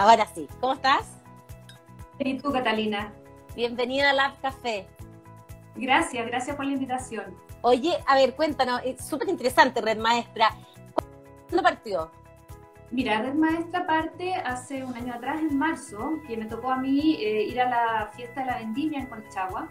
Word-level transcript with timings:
Ahora 0.00 0.26
sí, 0.34 0.48
¿cómo 0.60 0.72
estás? 0.72 1.20
¿Y 2.18 2.38
tú, 2.38 2.50
Catalina? 2.50 3.12
Bienvenida 3.54 4.08
a 4.08 4.12
Lab 4.14 4.40
Café. 4.40 4.86
Gracias, 5.76 6.26
gracias 6.26 6.56
por 6.56 6.64
la 6.64 6.72
invitación. 6.72 7.36
Oye, 7.60 7.98
a 8.06 8.14
ver, 8.14 8.34
cuéntanos, 8.34 8.80
es 8.82 9.04
súper 9.04 9.28
interesante 9.28 9.82
Red 9.82 9.98
Maestra. 9.98 10.56
¿Cuándo 11.50 11.62
partió? 11.62 12.10
Mira, 12.90 13.20
Red 13.20 13.34
Maestra 13.34 13.86
parte 13.86 14.32
hace 14.36 14.82
un 14.82 14.94
año 14.94 15.12
atrás, 15.12 15.38
en 15.38 15.58
marzo, 15.58 16.12
que 16.26 16.34
me 16.34 16.46
tocó 16.46 16.70
a 16.70 16.78
mí 16.78 17.16
eh, 17.20 17.42
ir 17.42 17.60
a 17.60 17.68
la 17.68 18.10
fiesta 18.16 18.40
de 18.40 18.46
la 18.46 18.56
vendimia 18.56 19.00
en 19.00 19.06
Conchagua 19.06 19.68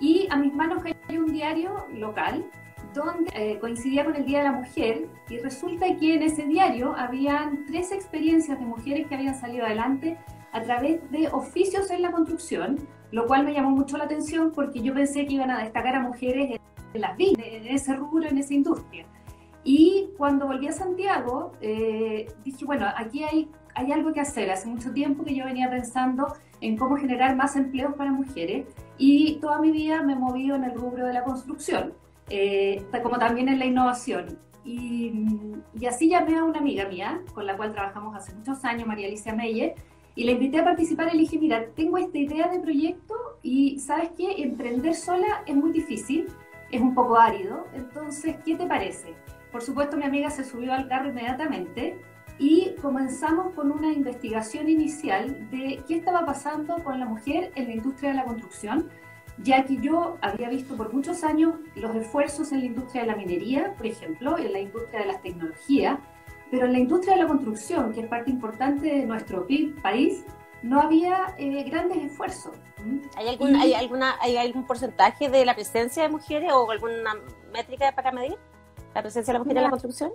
y 0.00 0.26
a 0.28 0.36
mis 0.38 0.52
manos 0.54 0.82
cayó 0.82 1.20
un 1.20 1.32
diario 1.32 1.86
local 1.92 2.50
donde 2.94 3.30
eh, 3.34 3.58
coincidía 3.60 4.04
con 4.04 4.16
el 4.16 4.24
Día 4.24 4.38
de 4.38 4.44
la 4.44 4.52
Mujer 4.52 5.08
y 5.28 5.38
resulta 5.38 5.86
que 5.96 6.14
en 6.14 6.22
ese 6.22 6.44
diario 6.44 6.94
habían 6.96 7.66
tres 7.66 7.92
experiencias 7.92 8.58
de 8.58 8.64
mujeres 8.64 9.06
que 9.06 9.14
habían 9.14 9.38
salido 9.38 9.66
adelante 9.66 10.18
a 10.52 10.62
través 10.62 11.10
de 11.10 11.28
oficios 11.28 11.90
en 11.90 12.02
la 12.02 12.10
construcción, 12.10 12.78
lo 13.10 13.26
cual 13.26 13.44
me 13.44 13.52
llamó 13.52 13.70
mucho 13.70 13.96
la 13.98 14.04
atención 14.04 14.52
porque 14.52 14.80
yo 14.80 14.94
pensé 14.94 15.26
que 15.26 15.34
iban 15.34 15.50
a 15.50 15.62
destacar 15.62 15.94
a 15.94 16.00
mujeres 16.00 16.58
en 16.94 17.00
las 17.00 17.16
vidas, 17.16 17.44
en 17.46 17.66
ese 17.66 17.94
rubro, 17.94 18.28
en 18.28 18.38
esa 18.38 18.54
industria. 18.54 19.06
Y 19.64 20.10
cuando 20.16 20.46
volví 20.46 20.68
a 20.68 20.72
Santiago, 20.72 21.52
eh, 21.60 22.26
dije, 22.44 22.64
bueno, 22.64 22.86
aquí 22.96 23.22
hay, 23.24 23.50
hay 23.74 23.92
algo 23.92 24.12
que 24.12 24.20
hacer. 24.20 24.50
Hace 24.50 24.66
mucho 24.66 24.92
tiempo 24.92 25.24
que 25.24 25.34
yo 25.34 25.44
venía 25.44 25.68
pensando 25.68 26.32
en 26.60 26.76
cómo 26.76 26.96
generar 26.96 27.36
más 27.36 27.56
empleos 27.56 27.94
para 27.94 28.10
mujeres 28.10 28.66
y 28.96 29.38
toda 29.40 29.60
mi 29.60 29.70
vida 29.70 30.02
me 30.02 30.14
he 30.14 30.16
movido 30.16 30.56
en 30.56 30.64
el 30.64 30.74
rubro 30.74 31.06
de 31.06 31.12
la 31.12 31.22
construcción, 31.22 31.92
eh, 32.30 32.84
como 33.02 33.18
también 33.18 33.48
en 33.48 33.58
la 33.58 33.66
innovación. 33.66 34.38
Y, 34.64 35.12
y, 35.78 35.86
así 35.86 36.10
llamé 36.10 36.36
a 36.36 36.44
una 36.44 36.58
amiga 36.58 36.86
mía, 36.86 37.22
con 37.32 37.46
la 37.46 37.56
cual 37.56 37.72
trabajamos 37.72 38.14
hace 38.14 38.34
muchos 38.34 38.64
años, 38.64 38.86
María 38.86 39.06
Alicia 39.06 39.34
Meyer, 39.34 39.74
y 40.14 40.24
la 40.24 40.32
invité 40.32 40.58
a 40.58 40.64
participar 40.64 41.08
y 41.08 41.12
le 41.12 41.18
dije, 41.20 41.38
mira, 41.38 41.66
tengo 41.76 41.96
esta 41.96 42.18
idea 42.18 42.48
de 42.48 42.58
proyecto 42.58 43.14
y 43.42 43.78
sabes 43.78 44.10
qué, 44.16 44.42
emprender 44.42 44.94
sola 44.94 45.44
es 45.46 45.54
muy 45.54 45.70
difícil, 45.70 46.26
es 46.72 46.80
un 46.80 46.94
poco 46.94 47.16
árido, 47.16 47.66
entonces, 47.72 48.36
¿qué 48.44 48.56
te 48.56 48.66
parece? 48.66 49.14
Por 49.52 49.62
supuesto, 49.62 49.96
mi 49.96 50.04
amiga 50.04 50.28
se 50.30 50.44
subió 50.44 50.74
al 50.74 50.88
carro 50.88 51.10
inmediatamente 51.10 52.00
y 52.38 52.74
comenzamos 52.82 53.54
con 53.54 53.72
una 53.72 53.92
investigación 53.92 54.68
inicial 54.68 55.48
de 55.50 55.82
qué 55.86 55.96
estaba 55.96 56.26
pasando 56.26 56.82
con 56.82 56.98
la 57.00 57.06
mujer 57.06 57.52
en 57.54 57.68
la 57.68 57.74
industria 57.74 58.10
de 58.10 58.16
la 58.16 58.24
construcción, 58.24 58.88
ya 59.42 59.64
que 59.64 59.76
yo 59.76 60.16
había 60.20 60.48
visto 60.48 60.76
por 60.76 60.92
muchos 60.92 61.22
años 61.24 61.54
los 61.74 61.94
esfuerzos 61.94 62.52
en 62.52 62.60
la 62.60 62.66
industria 62.66 63.02
de 63.02 63.08
la 63.08 63.16
minería, 63.16 63.74
por 63.76 63.86
ejemplo, 63.86 64.38
en 64.38 64.52
la 64.52 64.60
industria 64.60 65.00
de 65.00 65.06
las 65.06 65.22
tecnologías, 65.22 65.98
pero 66.50 66.66
en 66.66 66.72
la 66.72 66.78
industria 66.78 67.14
de 67.14 67.22
la 67.22 67.28
construcción, 67.28 67.92
que 67.92 68.00
es 68.00 68.06
parte 68.06 68.30
importante 68.30 68.86
de 68.86 69.06
nuestro 69.06 69.46
país, 69.82 70.24
no 70.62 70.80
había 70.80 71.34
eh, 71.38 71.62
grandes 71.64 71.98
esfuerzos. 71.98 72.52
¿Hay 73.16 73.28
algún, 73.28 73.54
¿hay, 73.56 73.74
alguna, 73.74 74.16
¿Hay 74.20 74.36
algún 74.36 74.64
porcentaje 74.64 75.28
de 75.28 75.44
la 75.44 75.54
presencia 75.54 76.02
de 76.02 76.08
mujeres 76.08 76.52
o 76.52 76.70
alguna 76.70 77.14
métrica 77.52 77.92
para 77.92 78.12
medir 78.12 78.36
la 78.94 79.02
presencia 79.02 79.32
de 79.32 79.38
la 79.38 79.44
mujer 79.44 79.56
en 79.58 79.62
la 79.64 79.70
construcción? 79.70 80.12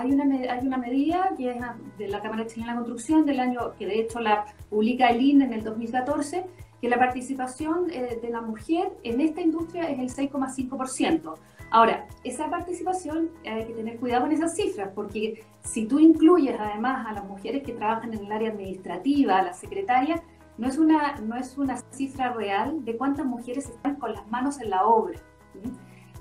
hay 0.00 0.12
una, 0.12 0.52
hay 0.52 0.66
una 0.66 0.78
medida 0.78 1.30
que 1.36 1.50
es 1.50 1.56
de 1.98 2.08
la 2.08 2.20
Cámara 2.20 2.46
Chilena 2.46 2.72
de 2.72 2.78
la 2.78 2.84
Construcción 2.84 3.26
del 3.26 3.38
año, 3.38 3.72
que 3.78 3.86
de 3.86 4.00
hecho 4.00 4.20
la 4.20 4.46
publica 4.70 5.08
el 5.08 5.20
INE 5.20 5.44
en 5.44 5.52
el 5.52 5.62
2014, 5.62 6.46
que 6.80 6.88
la 6.88 6.98
participación 6.98 7.90
eh, 7.90 8.18
de 8.20 8.30
la 8.30 8.40
mujer 8.40 8.92
en 9.02 9.20
esta 9.20 9.40
industria 9.40 9.90
es 9.90 9.98
el 9.98 10.30
6,5%. 10.30 11.34
Ahora, 11.70 12.08
esa 12.24 12.50
participación 12.50 13.30
hay 13.44 13.66
que 13.66 13.74
tener 13.74 13.98
cuidado 13.98 14.22
con 14.22 14.32
esas 14.32 14.56
cifras, 14.56 14.90
porque 14.94 15.44
si 15.62 15.86
tú 15.86 16.00
incluyes 16.00 16.58
además 16.58 17.06
a 17.06 17.12
las 17.12 17.24
mujeres 17.24 17.62
que 17.62 17.72
trabajan 17.72 18.12
en 18.12 18.24
el 18.24 18.32
área 18.32 18.50
administrativa, 18.50 19.38
a 19.38 19.42
las 19.42 19.60
secretarias, 19.60 20.20
no 20.58 20.66
es 20.66 20.78
una, 20.78 21.16
no 21.20 21.36
es 21.36 21.56
una 21.56 21.76
cifra 21.90 22.32
real 22.32 22.84
de 22.84 22.96
cuántas 22.96 23.24
mujeres 23.24 23.68
están 23.68 23.96
con 23.96 24.12
las 24.12 24.26
manos 24.28 24.60
en 24.60 24.70
la 24.70 24.84
obra. 24.84 25.18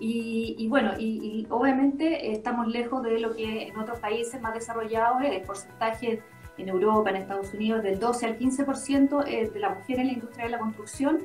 Y, 0.01 0.65
bueno, 0.69 0.93
y, 0.97 1.45
obviamente 1.49 2.31
estamos 2.31 2.67
lejos 2.67 3.03
de 3.03 3.19
lo 3.19 3.35
que 3.35 3.67
en 3.67 3.77
otros 3.77 3.99
países 3.99 4.39
más 4.41 4.53
desarrollados 4.53 5.21
es 5.23 5.31
el 5.33 5.41
porcentaje 5.41 6.21
en 6.59 6.69
Europa, 6.69 7.09
en 7.09 7.17
Estados 7.17 7.53
Unidos, 7.53 7.83
del 7.83 7.99
12 7.99 8.25
al 8.25 8.37
15% 8.37 9.23
de 9.23 9.59
la 9.59 9.69
mujer 9.69 9.99
en 9.99 10.07
la 10.07 10.13
industria 10.13 10.45
de 10.45 10.51
la 10.51 10.59
construcción, 10.59 11.19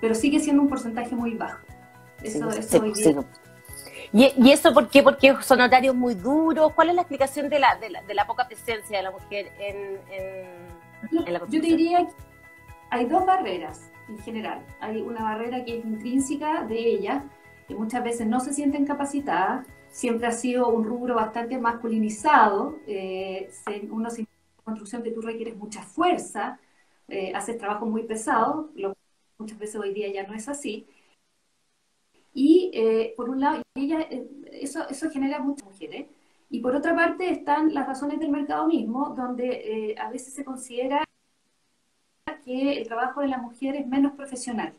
pero 0.00 0.14
sigue 0.14 0.40
siendo 0.40 0.62
un 0.62 0.68
porcentaje 0.68 1.14
muy 1.14 1.34
bajo. 1.34 1.64
Eso, 2.22 2.50
eso 2.50 2.82
hoy 2.82 2.92
día. 2.92 3.24
¿Y, 4.12 4.50
eso 4.52 4.72
por 4.72 4.88
qué? 4.88 5.02
Porque 5.02 5.34
son 5.42 5.60
horarios 5.60 5.94
muy 5.94 6.14
duros. 6.14 6.72
¿Cuál 6.72 6.90
es 6.90 6.94
la 6.94 7.02
explicación 7.02 7.48
de 7.48 7.58
la, 7.58 7.76
de 7.76 7.90
la, 7.90 8.02
de 8.02 8.14
la 8.14 8.26
poca 8.26 8.46
presencia 8.46 8.98
de 8.98 9.02
la 9.02 9.10
mujer 9.10 9.50
en, 9.58 9.98
en, 10.12 11.32
la 11.32 11.40
construcción? 11.40 11.50
Yo 11.50 11.60
diría 11.60 11.98
que 12.06 12.12
hay 12.90 13.06
dos 13.06 13.26
barreras 13.26 13.90
en 14.08 14.18
general. 14.18 14.60
Hay 14.80 15.00
una 15.00 15.22
barrera 15.22 15.64
que 15.64 15.78
es 15.78 15.84
intrínseca 15.84 16.62
de 16.62 16.78
ella, 16.78 17.24
que 17.66 17.74
muchas 17.74 18.04
veces 18.04 18.26
no 18.26 18.40
se 18.40 18.52
sienten 18.52 18.86
capacitadas, 18.86 19.66
siempre 19.88 20.26
ha 20.28 20.32
sido 20.32 20.68
un 20.68 20.84
rubro 20.84 21.14
bastante 21.16 21.58
masculinizado, 21.58 22.78
eh, 22.86 23.50
uno 23.90 24.10
se 24.10 24.26
construcción 24.64 25.02
que 25.02 25.12
tú 25.12 25.20
requieres 25.20 25.56
mucha 25.56 25.82
fuerza, 25.82 26.58
eh, 27.08 27.32
haces 27.34 27.58
trabajo 27.58 27.86
muy 27.86 28.04
pesado, 28.04 28.70
lo 28.74 28.94
muchas 29.38 29.58
veces 29.58 29.76
hoy 29.76 29.92
día 29.92 30.12
ya 30.12 30.26
no 30.26 30.34
es 30.34 30.48
así. 30.48 30.86
Y 32.32 32.70
eh, 32.74 33.14
por 33.16 33.30
un 33.30 33.40
lado, 33.40 33.62
ella, 33.74 34.00
eh, 34.10 34.26
eso, 34.52 34.88
eso 34.88 35.10
genera 35.10 35.38
muchas 35.38 35.66
mujeres. 35.66 36.06
Y 36.50 36.60
por 36.60 36.74
otra 36.74 36.94
parte 36.94 37.30
están 37.30 37.72
las 37.74 37.86
razones 37.86 38.18
del 38.20 38.30
mercado 38.30 38.66
mismo, 38.66 39.14
donde 39.16 39.94
a 39.98 40.10
veces 40.10 40.34
se 40.34 40.44
considera 40.44 41.04
que 42.44 42.78
el 42.78 42.86
trabajo 42.86 43.20
de 43.22 43.28
la 43.28 43.38
mujer 43.38 43.76
es 43.76 43.86
menos 43.86 44.12
profesional 44.12 44.74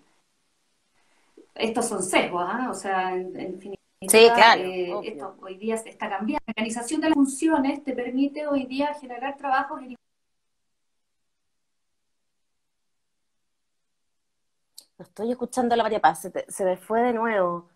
estos 1.56 1.88
son 1.88 2.04
sesgos, 2.04 2.44
¿ah? 2.46 2.68
o 2.70 2.74
sea, 2.74 3.16
en, 3.16 3.34
definitiva, 3.34 3.75
sí, 4.10 4.30
claro, 4.34 4.62
eh, 4.62 5.00
esto 5.04 5.36
hoy 5.42 5.58
día 5.58 5.78
se 5.78 5.90
está 5.90 6.10
cambiando. 6.10 6.44
La 6.48 6.52
organización 6.52 7.02
de 7.02 7.10
las 7.10 7.16
funciones 7.16 7.84
te 7.84 7.94
permite 7.94 8.48
hoy 8.48 8.66
día 8.66 8.94
generar 8.94 9.38
trabajos 9.38 9.82
en 9.82 9.96
No 14.98 15.04
estoy 15.04 15.32
escuchando 15.32 15.74
a 15.74 15.78
la 15.78 15.84
María 15.84 16.00
Paz, 16.00 16.22
se, 16.22 16.46
se 16.48 16.64
me 16.64 16.78
fue 16.78 17.02
de 17.02 17.14
nuevo. 17.14 17.70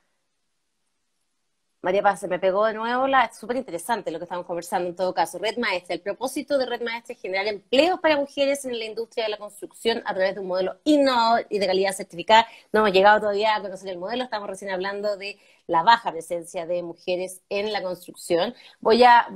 María 1.82 2.02
Paz, 2.04 2.20
se 2.20 2.28
me 2.28 2.40
pegó 2.40 2.66
de 2.66 2.74
nuevo 2.74 3.08
la, 3.08 3.24
es 3.26 3.38
súper 3.38 3.56
interesante 3.56 4.12
lo 4.12 4.20
que 4.20 4.26
estamos 4.26 4.46
conversando 4.46 4.90
en 4.90 4.96
todo 4.96 5.14
caso. 5.14 5.38
Red 5.40 5.58
Maestra, 5.58 5.96
el 5.96 6.02
propósito 6.02 6.58
de 6.58 6.66
Red 6.66 6.82
Maestra 6.82 7.14
es 7.16 7.22
generar 7.22 7.48
empleos 7.48 8.00
para 8.02 8.18
mujeres 8.18 8.66
en 8.66 8.78
la 8.78 8.84
industria 8.86 9.24
de 9.26 9.30
la 9.32 9.38
construcción 9.38 10.02
a 10.06 10.14
través 10.14 10.36
de 10.36 10.42
un 10.42 10.48
modelo 10.48 10.78
innovador 10.84 11.48
y 11.50 11.58
de 11.60 11.68
calidad 11.68 11.94
certificada. 11.94 12.46
No 12.74 12.82
hemos 12.82 12.92
llegado 12.92 13.22
todavía 13.22 13.56
a 13.56 13.62
conocer 13.62 13.90
el 13.90 13.98
modelo, 13.98 14.26
estamos 14.26 14.50
recién 14.50 14.72
hablando 14.72 15.16
de 15.18 15.40
la 15.68 15.84
baja 15.84 16.12
presencia 16.12 16.66
de 16.66 16.84
mujeres 16.84 17.42
en 17.50 17.72
la 17.72 17.82
construcción. 17.82 18.54
Voy 18.82 19.04
a... 19.04 19.28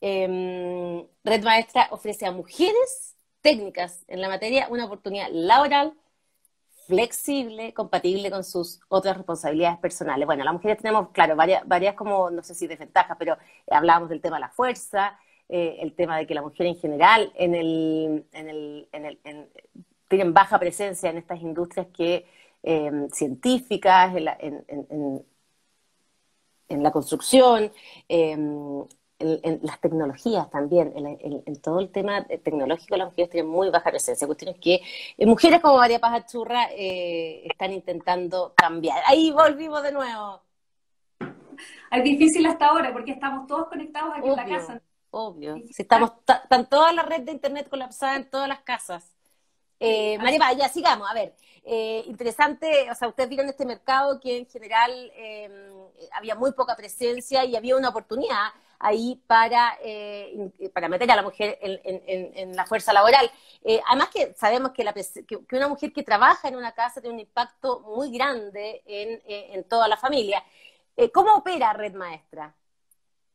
Eh, 0.00 1.06
Red 1.24 1.42
Maestra 1.44 1.88
ofrece 1.90 2.26
a 2.26 2.30
mujeres 2.32 3.16
técnicas 3.40 4.04
en 4.08 4.20
la 4.20 4.28
materia 4.28 4.68
una 4.70 4.84
oportunidad 4.84 5.28
laboral 5.30 5.94
flexible, 6.86 7.72
compatible 7.74 8.30
con 8.30 8.44
sus 8.44 8.80
otras 8.88 9.16
responsabilidades 9.16 9.78
personales. 9.78 10.26
Bueno, 10.26 10.44
las 10.44 10.54
mujeres 10.54 10.78
tenemos, 10.78 11.10
claro, 11.10 11.36
varias, 11.36 11.66
varias 11.66 11.94
como, 11.94 12.30
no 12.30 12.42
sé 12.42 12.54
si 12.54 12.66
desventajas, 12.66 13.16
pero 13.18 13.36
hablábamos 13.70 14.08
del 14.08 14.20
tema 14.20 14.36
de 14.36 14.40
la 14.40 14.50
fuerza, 14.50 15.18
eh, 15.48 15.78
el 15.80 15.94
tema 15.94 16.18
de 16.18 16.26
que 16.26 16.34
la 16.34 16.42
mujer 16.42 16.66
en 16.66 16.76
general 16.76 17.32
en 17.36 17.54
el, 17.54 18.26
en 18.32 18.48
el, 18.48 18.88
en 18.92 19.04
el, 19.06 19.18
tienen 20.08 20.32
baja 20.32 20.58
presencia 20.58 21.10
en 21.10 21.18
estas 21.18 21.40
industrias 21.40 21.86
que 21.88 22.26
eh, 22.62 23.08
científicas, 23.12 24.14
en 24.16 24.24
la, 24.24 24.36
en, 24.40 25.24
en 26.68 26.82
la 26.82 26.90
construcción, 26.90 27.72
eh, 28.08 28.36
en, 29.18 29.60
las 29.62 29.80
tecnologías 29.80 30.50
también, 30.50 30.92
en, 30.96 31.60
todo 31.60 31.80
el 31.80 31.90
tema 31.90 32.24
tecnológico, 32.26 32.96
las 32.96 33.08
mujeres 33.08 33.30
tienen 33.30 33.50
muy 33.50 33.70
baja 33.70 33.90
presencia. 33.90 34.26
Cuestiones 34.26 34.58
que 34.60 34.80
eh, 35.16 35.26
mujeres 35.26 35.60
como 35.60 35.78
María 35.78 35.98
Paz 35.98 36.24
Achurra 36.24 36.68
eh, 36.72 37.46
están 37.46 37.72
intentando 37.72 38.52
cambiar. 38.54 39.02
Ahí 39.06 39.30
volvimos 39.30 39.82
de 39.82 39.92
nuevo. 39.92 40.42
Es 41.90 42.04
difícil 42.04 42.46
hasta 42.46 42.66
ahora 42.66 42.92
porque 42.92 43.12
estamos 43.12 43.46
todos 43.46 43.68
conectados 43.68 44.12
aquí 44.16 44.28
en 44.28 44.36
la 44.36 44.44
casa. 44.44 44.82
Obvio. 45.10 45.56
Si 45.72 45.82
estamos, 45.82 46.12
están 46.26 46.68
toda 46.68 46.92
la 46.92 47.02
red 47.02 47.22
de 47.22 47.32
internet 47.32 47.68
colapsada 47.70 48.16
en 48.16 48.28
todas 48.28 48.48
las 48.48 48.60
casas. 48.60 49.16
Eh, 49.80 50.18
María 50.18 50.38
Paz, 50.38 50.56
ya 50.56 50.68
sigamos. 50.68 51.10
A 51.10 51.14
ver, 51.14 51.34
eh, 51.64 52.02
interesante, 52.06 52.90
o 52.90 52.94
sea, 52.94 53.08
ustedes 53.08 53.28
vieron 53.30 53.48
este 53.48 53.64
mercado 53.64 54.20
que 54.20 54.38
en 54.38 54.46
general 54.46 55.12
em, 55.14 55.52
había 56.12 56.34
muy 56.34 56.52
poca 56.52 56.76
presencia 56.76 57.44
y 57.44 57.56
había 57.56 57.76
una 57.76 57.88
oportunidad 57.88 58.52
ahí 58.78 59.22
para, 59.26 59.78
eh, 59.82 60.50
para 60.72 60.88
meter 60.88 61.10
a 61.10 61.16
la 61.16 61.22
mujer 61.22 61.58
en, 61.60 62.56
la 62.56 62.66
fuerza 62.66 62.92
laboral. 62.92 63.30
Eh, 63.64 63.80
además 63.88 64.08
que 64.12 64.34
sabemos 64.34 64.72
que, 64.72 64.84
la, 64.84 64.92
que, 64.92 65.56
una 65.56 65.68
mujer 65.68 65.92
que 65.92 66.02
trabaja 66.02 66.48
en 66.48 66.56
una 66.56 66.72
casa 66.72 67.00
tiene 67.00 67.14
un 67.14 67.20
impacto 67.20 67.80
muy 67.80 68.10
grande 68.12 68.82
en, 68.86 69.64
toda 69.64 69.88
la 69.88 69.96
familia. 69.96 70.42
¿Cómo 71.12 71.34
opera 71.34 71.72
Red 71.72 71.94
Maestra? 71.94 72.54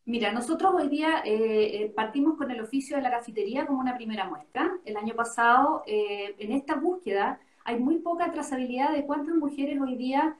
Mira, 0.05 0.31
nosotros 0.31 0.73
hoy 0.73 0.89
día 0.89 1.21
eh, 1.23 1.83
eh, 1.83 1.93
partimos 1.95 2.35
con 2.35 2.49
el 2.49 2.59
oficio 2.59 2.97
de 2.97 3.03
la 3.03 3.11
cafetería 3.11 3.67
como 3.67 3.79
una 3.79 3.95
primera 3.95 4.27
muestra. 4.27 4.71
El 4.83 4.97
año 4.97 5.15
pasado, 5.15 5.83
eh, 5.85 6.35
en 6.39 6.51
esta 6.53 6.75
búsqueda, 6.75 7.39
hay 7.63 7.79
muy 7.79 7.99
poca 7.99 8.31
trazabilidad 8.31 8.93
de 8.93 9.05
cuántas 9.05 9.35
mujeres 9.35 9.79
hoy 9.79 9.95
día 9.95 10.35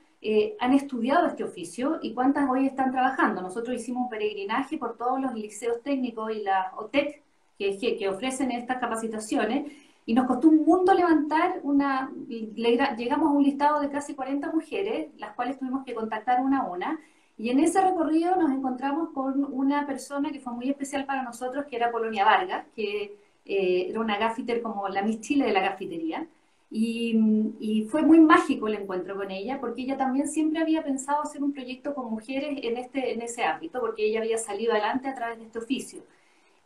han 0.60 0.74
estudiado 0.74 1.28
este 1.28 1.44
oficio 1.44 2.00
y 2.02 2.14
cuántas 2.14 2.50
hoy 2.50 2.68
están 2.68 2.92
trabajando. 2.92 3.42
Nosotros 3.42 3.76
hicimos 3.76 4.04
un 4.04 4.10
peregrinaje 4.10 4.78
por 4.78 4.96
todos 4.96 5.20
los 5.20 5.34
liceos 5.34 5.82
técnicos 5.82 6.32
y 6.32 6.44
las 6.44 6.68
OTEC 6.78 7.22
que, 7.58 7.98
que 7.98 8.10
ofrecen 8.10 8.52
estas 8.52 8.78
capacitaciones 8.78 9.72
y 10.06 10.14
nos 10.14 10.26
costó 10.26 10.50
un 10.50 10.66
mundo 10.66 10.94
levantar 10.94 11.60
una, 11.64 12.12
llegamos 12.28 13.30
a 13.30 13.32
un 13.32 13.44
listado 13.44 13.82
de 13.82 13.90
casi 13.90 14.16
40 14.16 14.52
mujeres, 14.52 15.10
las 15.18 15.34
cuales 15.34 15.60
tuvimos 15.60 15.86
que 15.86 15.94
contactar 15.94 16.42
una 16.42 16.62
a 16.62 16.64
una, 16.66 17.00
y 17.38 17.50
en 17.50 17.60
ese 17.60 17.82
recorrido 17.82 18.36
nos 18.36 18.52
encontramos 18.52 19.10
con 19.14 19.46
una 19.54 19.86
persona 19.88 20.32
que 20.32 20.40
fue 20.40 20.54
muy 20.54 20.70
especial 20.70 21.06
para 21.06 21.24
nosotros, 21.24 21.66
que 21.66 21.76
era 21.76 21.92
Polonia 21.92 22.26
Vargas, 22.26 22.66
que 22.76 23.16
eh, 23.46 23.88
era 23.90 24.00
una 24.00 24.18
gaffiter 24.18 24.62
como 24.62 24.88
la 24.90 25.02
Miss 25.02 25.22
Chile 25.22 25.46
de 25.46 25.54
la 25.54 25.62
gafitería, 25.62 26.28
y, 26.74 27.54
y, 27.60 27.84
fue 27.86 28.02
muy 28.02 28.20
mágico 28.22 28.68
el 28.68 28.76
encuentro 28.76 29.18
con 29.18 29.30
ella, 29.30 29.60
porque 29.60 29.82
ella 29.82 29.98
también 29.98 30.28
siempre 30.30 30.62
había 30.62 30.84
pensado 30.84 31.22
hacer 31.22 31.44
un 31.44 31.52
proyecto 31.54 31.94
con 31.94 32.10
mujeres 32.10 32.60
en, 32.64 32.78
este, 32.78 33.14
en 33.14 33.22
ese 33.22 33.44
ámbito, 33.44 33.82
porque 33.82 34.06
ella 34.06 34.22
había 34.22 34.38
salido 34.38 34.72
adelante 34.72 35.10
a 35.10 35.16
través 35.16 35.40
de 35.40 35.46
este 35.46 35.60
oficio. 35.60 36.04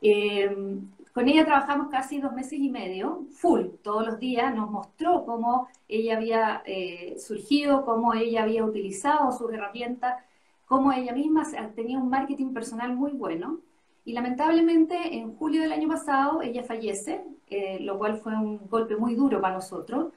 Eh, 0.02 0.56
con 1.13 1.28
ella 1.30 1.46
trabajamos 1.46 1.88
casi 1.90 2.19
dos 2.19 2.34
meses 2.34 2.60
y 2.60 2.69
medio, 2.69 3.25
full, 3.31 3.68
todos 3.81 4.06
los 4.06 4.19
días, 4.19 4.54
nos 4.54 4.69
mostró 4.69 5.25
cómo 5.25 5.69
ella 5.88 6.18
había 6.18 6.62
eh, 6.66 7.16
surgido, 7.18 7.86
cómo 7.86 8.13
ella 8.13 8.44
había 8.44 8.63
utilizado 8.63 9.31
sus 9.31 9.52
herramientas, 9.54 10.24
cómo 10.66 10.92
ella 10.92 11.13
misma 11.13 11.44
tenía 11.75 11.98
un 11.98 12.10
marketing 12.10 12.54
personal 12.54 12.96
muy 12.96 13.13
bueno. 13.13 13.60
Y 14.06 14.13
lamentablemente 14.13 15.16
en 15.16 15.36
julio 15.36 15.62
del 15.62 15.74
año 15.74 15.90
pasado 15.90 16.42
ella 16.42 16.63
fallece, 16.63 17.25
eh, 17.48 17.80
lo 17.81 17.98
cual 17.98 18.18
fue 18.18 18.34
un 18.34 18.69
golpe 18.69 18.96
muy 18.96 19.16
duro 19.16 19.42
para 19.42 19.56
nosotros, 19.56 20.13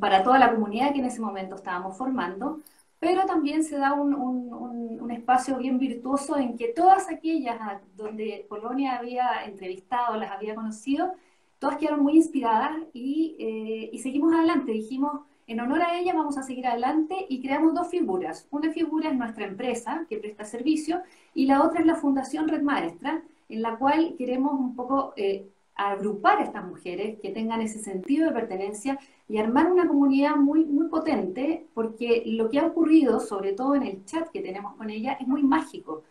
para 0.00 0.22
toda 0.22 0.38
la 0.38 0.52
comunidad 0.52 0.92
que 0.92 1.00
en 1.00 1.06
ese 1.06 1.20
momento 1.20 1.56
estábamos 1.56 1.96
formando, 1.96 2.60
pero 2.98 3.26
también 3.26 3.64
se 3.64 3.76
da 3.76 3.92
un, 3.92 4.14
un, 4.14 5.10
espacio 5.10 5.56
bien 5.58 5.78
virtuoso 5.78 6.36
en 6.36 6.56
que 6.56 6.68
todas 6.68 7.08
aquellas 7.10 7.58
donde 7.96 8.44
Polonia 8.48 8.96
había 8.98 9.44
entrevistado, 9.44 10.16
las 10.16 10.32
había 10.32 10.54
conocido, 10.54 11.12
todas 11.58 11.76
quedaron 11.78 12.02
muy 12.02 12.16
inspiradas 12.16 12.76
y, 12.92 13.36
eh, 13.38 13.90
y, 13.92 13.98
seguimos 13.98 14.34
adelante. 14.34 14.72
Dijimos, 14.72 15.20
en 15.46 15.60
honor 15.60 15.82
a 15.82 15.98
ella 15.98 16.12
vamos 16.12 16.36
a 16.38 16.42
seguir 16.42 16.66
adelante 16.66 17.26
y 17.28 17.40
creamos 17.40 17.74
dos 17.74 17.88
figuras. 17.88 18.48
Una 18.50 18.72
figura 18.72 19.10
es 19.10 19.16
nuestra 19.16 19.46
empresa 19.46 20.04
que 20.08 20.18
presta 20.18 20.44
servicio 20.44 21.02
y 21.34 21.46
la 21.46 21.62
otra 21.62 21.80
es 21.80 21.86
la 21.86 21.94
Fundación 21.94 22.48
Red 22.48 22.62
Maestra, 22.62 23.22
en 23.48 23.62
la 23.62 23.76
cual 23.76 24.16
queremos 24.18 24.52
un 24.54 24.74
poco 24.74 25.12
eh, 25.16 25.48
agrupar 25.76 26.38
a 26.38 26.44
estas 26.44 26.64
mujeres 26.64 27.20
que 27.20 27.30
tengan 27.30 27.60
ese 27.60 27.78
sentido 27.78 28.26
de 28.26 28.32
pertenencia 28.32 28.98
y 29.28 29.38
armar 29.38 29.70
una 29.70 29.86
comunidad 29.86 30.36
muy, 30.36 30.64
muy 30.64 30.88
potente, 30.88 31.66
porque 31.74 32.24
lo 32.26 32.50
que 32.50 32.58
ha 32.58 32.66
ocurrido, 32.66 33.20
sobre 33.20 33.52
todo 33.52 33.74
en 33.76 33.82
el 33.84 34.04
chat 34.04 34.28
que 34.30 34.40
tenemos 34.40 34.74
con 34.74 34.90
ella, 34.90 35.12
es 35.20 35.28
muy 35.28 35.42
mágico. 35.42 36.02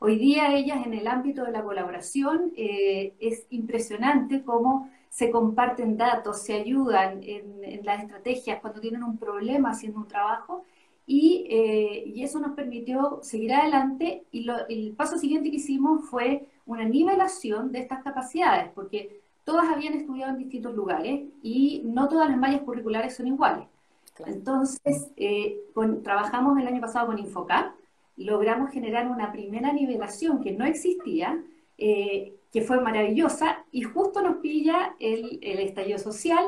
Hoy 0.00 0.18
día 0.18 0.54
ellas 0.54 0.84
en 0.84 0.94
el 0.94 1.06
ámbito 1.06 1.44
de 1.44 1.52
la 1.52 1.62
colaboración 1.62 2.52
eh, 2.56 3.14
es 3.20 3.46
impresionante 3.50 4.42
cómo 4.42 4.90
se 5.12 5.30
comparten 5.30 5.98
datos, 5.98 6.40
se 6.40 6.54
ayudan 6.54 7.20
en, 7.22 7.84
las 7.84 8.02
estrategias 8.02 8.60
cuando 8.62 8.80
tienen 8.80 9.02
un 9.04 9.18
problema 9.18 9.72
haciendo 9.72 9.98
un 9.98 10.08
trabajo 10.08 10.64
y, 11.06 11.46
eh, 11.50 12.02
y 12.06 12.22
eso 12.22 12.40
nos 12.40 12.52
permitió 12.52 13.18
seguir 13.22 13.52
adelante 13.52 14.24
y 14.32 14.48
el 14.70 14.94
paso 14.96 15.18
siguiente 15.18 15.50
que 15.50 15.56
hicimos 15.56 16.08
fue 16.08 16.48
una 16.64 16.86
nivelación 16.86 17.72
de 17.72 17.80
estas 17.80 18.02
capacidades, 18.02 18.70
porque 18.74 19.20
todas 19.44 19.68
habían 19.68 19.92
estudiado 19.92 20.32
en 20.32 20.38
distintos 20.38 20.74
lugares 20.74 21.24
y 21.42 21.82
no 21.84 22.08
todas 22.08 22.30
las 22.30 22.38
mallas 22.38 22.62
curriculares 22.62 23.14
son 23.14 23.26
iguales. 23.26 23.66
Entonces, 24.24 25.12
eh, 25.18 25.60
trabajamos 26.02 26.58
el 26.58 26.68
año 26.68 26.80
pasado 26.80 27.08
con 27.08 27.18
Infocap, 27.18 27.74
logramos 28.16 28.70
generar 28.70 29.08
una 29.08 29.30
primera 29.30 29.74
nivelación 29.74 30.40
que 30.40 30.52
no 30.52 30.64
existía, 30.64 31.38
eh, 31.76 32.34
que 32.52 32.60
fue 32.60 32.80
maravillosa, 32.80 33.64
y 33.72 33.82
justo 33.82 34.20
nos 34.22 34.36
pilla 34.36 34.94
el, 35.00 35.38
estallido 35.42 35.98
social, 35.98 36.44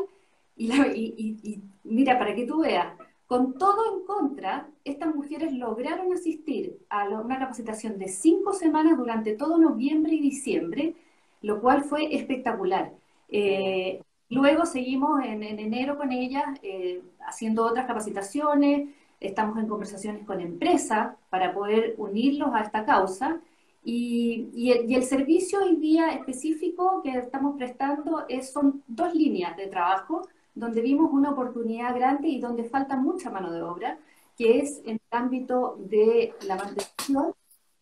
y, 0.57 1.63
mira, 1.83 2.19
para 2.19 2.35
que 2.35 2.47
tú 2.47 2.61
veas, 2.61 2.95
con 3.27 3.55
todo 3.55 3.97
en 3.97 4.07
contra, 4.07 4.69
estas 4.85 5.15
mujeres 5.15 5.53
lograron 5.53 6.13
asistir 6.13 6.79
a 6.91 7.09
una 7.09 7.39
capacitación 7.39 7.99
de 7.99 8.09
cinco 8.09 8.53
semanas 8.53 8.99
durante 8.99 9.33
todo 9.33 9.59
noviembre 9.59 10.15
y 10.15 10.21
diciembre, 10.21 10.95
lo 11.41 11.61
cual 11.61 11.85
fue 11.85 12.15
espectacular. 12.15 12.93
Eh, 13.31 14.03
luego 14.29 14.67
seguimos 14.67 15.25
en, 15.25 15.43
enero 15.43 15.97
con 15.97 16.13
ellas 16.13 16.45
eh, 16.63 17.03
haciendo 17.27 17.65
otras 17.65 17.87
capacitaciones, 17.87 18.91
estamos 19.21 19.59
en 19.59 19.69
conversaciones 19.69 20.27
con 20.27 20.41
empresas 20.41 21.17
para 21.31 21.55
poder 21.55 21.95
unirlos 21.97 22.51
a 22.53 22.61
esta 22.61 22.85
causa. 22.85 23.41
Y, 23.85 24.71
el, 24.71 25.03
servicio 25.03 25.63
hoy 25.63 25.77
día 25.77 26.11
específico 26.13 27.03
que 27.03 27.11
estamos 27.11 27.57
prestando 27.57 28.25
es, 28.29 28.51
son 28.51 28.83
dos 28.87 29.15
líneas 29.15 29.57
de 29.57 29.67
trabajo 29.67 30.27
donde 30.55 30.81
vimos 30.81 31.11
una 31.13 31.33
oportunidad 31.33 31.95
grande 31.95 32.29
y 32.29 32.41
donde 32.41 32.65
falta 32.65 32.97
mucha 32.97 33.31
mano 33.31 33.53
de 33.53 33.63
obra, 33.63 33.99
que 34.39 34.59
es 34.61 34.81
en 34.87 34.93
el 34.93 35.01
ámbito 35.19 35.77
de 35.79 36.33
la 36.47 36.57
mantención 36.57 37.35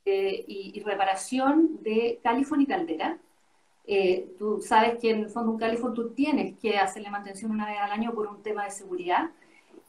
eh, 0.05 0.45
y, 0.49 0.81
reparación 0.81 1.79
de 1.83 2.19
califón 2.23 2.63
y 2.63 2.67
caldera. 2.67 3.19
Eh, 3.87 4.35
tú 4.39 4.61
sabes 4.61 4.99
que 4.99 5.11
en 5.11 5.21
el 5.21 5.31
fondo 5.31 5.53
un 5.53 5.59
califón 5.59 5.95
tú 5.95 6.11
tienes 6.11 6.59
que 6.59 6.79
hacerle 6.79 7.11
mantención 7.11 7.51
una 7.51 7.67
vez 7.67 7.79
al 7.79 7.93
año 7.93 8.13
por 8.13 8.27
un 8.27 8.43
tema 8.43 8.65
de 8.65 8.71
seguridad. 8.71 9.31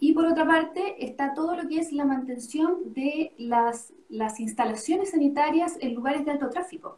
Y 0.05 0.11
por 0.11 0.25
otra 0.25 0.45
parte 0.45 1.05
está 1.05 1.33
todo 1.33 1.55
lo 1.55 1.65
que 1.69 1.79
es 1.79 1.93
la 1.93 2.03
mantención 2.03 2.93
de 2.93 3.33
las, 3.37 3.93
las 4.09 4.41
instalaciones 4.41 5.11
sanitarias 5.11 5.77
en 5.79 5.93
lugares 5.93 6.25
de 6.25 6.31
alto 6.31 6.49
tráfico. 6.49 6.97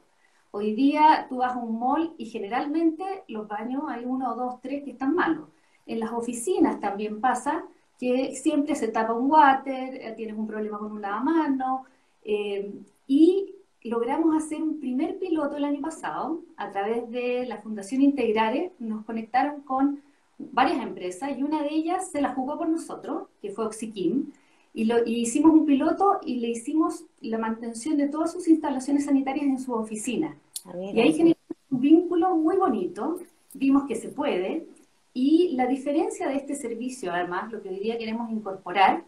Hoy 0.50 0.74
día 0.74 1.28
tú 1.30 1.38
vas 1.38 1.54
a 1.54 1.60
un 1.60 1.78
mall 1.78 2.16
y 2.18 2.26
generalmente 2.26 3.04
los 3.28 3.48
baños 3.48 3.84
hay 3.90 4.06
uno, 4.06 4.34
dos, 4.34 4.60
tres 4.60 4.84
que 4.84 4.90
están 4.90 5.14
malos. 5.14 5.50
En 5.86 6.00
las 6.00 6.14
oficinas 6.14 6.80
también 6.80 7.22
pasa 7.22 7.64
que 8.00 8.34
siempre 8.34 8.74
se 8.74 8.88
tapa 8.88 9.14
un 9.14 9.30
water, 9.30 9.94
eh, 10.02 10.14
tienes 10.18 10.36
un 10.36 10.48
problema 10.48 10.80
con 10.80 10.92
un 10.92 11.02
lavamano, 11.04 11.84
eh, 12.24 12.74
y 13.06 13.54
logramos 13.84 14.36
hacer 14.36 14.64
un 14.64 14.80
primer 14.80 15.20
piloto 15.20 15.58
el 15.58 15.66
año 15.66 15.80
pasado 15.80 16.42
a 16.58 16.72
través 16.72 17.08
de 17.12 17.46
la 17.46 17.62
Fundación 17.62 18.02
Integrare, 18.02 18.72
nos 18.80 19.06
conectaron 19.06 19.62
con 19.62 20.02
varias 20.38 20.82
empresas 20.82 21.38
y 21.38 21.44
una 21.44 21.64
de 21.64 21.70
ellas 21.70 22.12
se 22.12 22.22
la 22.22 22.34
jugó 22.34 22.58
por 22.58 22.70
nosotros, 22.70 23.28
que 23.42 23.52
fue 23.52 23.66
Oxiquim, 23.66 24.32
y, 24.74 24.86
lo, 24.86 25.06
y 25.06 25.22
hicimos 25.22 25.54
un 25.54 25.66
piloto 25.66 26.20
y 26.26 26.38
le 26.38 26.50
hicimos 26.50 27.06
la 27.22 27.38
mantención 27.38 27.98
de 27.98 28.10
todas 28.10 28.34
sus 28.34 28.48
instalaciones 28.48 29.06
sanitarias 29.06 29.46
en 29.46 29.60
su 29.60 29.74
oficina. 29.74 30.38
Ah, 30.66 30.74
y 30.78 31.00
ahí 31.00 31.14
generamos 31.14 31.38
un 31.72 31.80
vínculo 31.80 32.36
muy 32.36 32.58
bonito, 32.58 33.20
vimos 33.54 33.86
que 33.88 33.96
se 33.96 34.10
puede, 34.10 34.68
y 35.14 35.54
la 35.56 35.66
diferencia 35.66 36.28
de 36.28 36.36
este 36.36 36.56
servicio, 36.56 37.14
además, 37.14 37.52
lo 37.52 37.62
que 37.62 37.70
hoy 37.70 37.80
día 37.80 37.98
queremos 37.98 38.30
incorporar, 38.30 39.06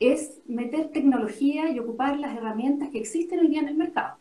es 0.00 0.40
meter 0.46 0.88
tecnología 0.88 1.70
y 1.70 1.78
ocupar 1.78 2.18
las 2.18 2.34
herramientas 2.34 2.88
que 2.88 2.98
existen 2.98 3.38
hoy 3.38 3.48
día 3.48 3.60
en 3.60 3.68
el 3.68 3.76
mercado. 3.76 4.16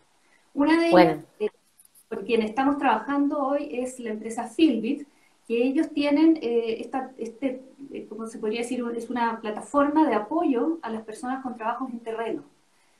Una 0.53 0.79
de 0.79 0.89
ellas, 0.89 1.23
eh, 1.39 1.49
por 2.09 2.25
quien 2.25 2.41
estamos 2.41 2.77
trabajando 2.77 3.41
hoy, 3.41 3.69
es 3.71 3.97
la 3.99 4.09
empresa 4.09 4.51
Philbit, 4.53 5.07
que 5.51 5.67
ellos 5.67 5.89
tienen 5.89 6.39
eh, 6.41 6.77
esta, 6.79 7.11
este, 7.17 7.61
eh, 7.91 8.05
¿cómo 8.07 8.25
se 8.27 8.39
podría 8.39 8.61
decir? 8.61 8.81
Es 8.95 9.09
una 9.09 9.41
plataforma 9.41 10.07
de 10.07 10.15
apoyo 10.15 10.79
a 10.81 10.89
las 10.89 11.03
personas 11.03 11.43
con 11.43 11.55
trabajos 11.55 11.91
en 11.91 11.99
terreno, 11.99 12.45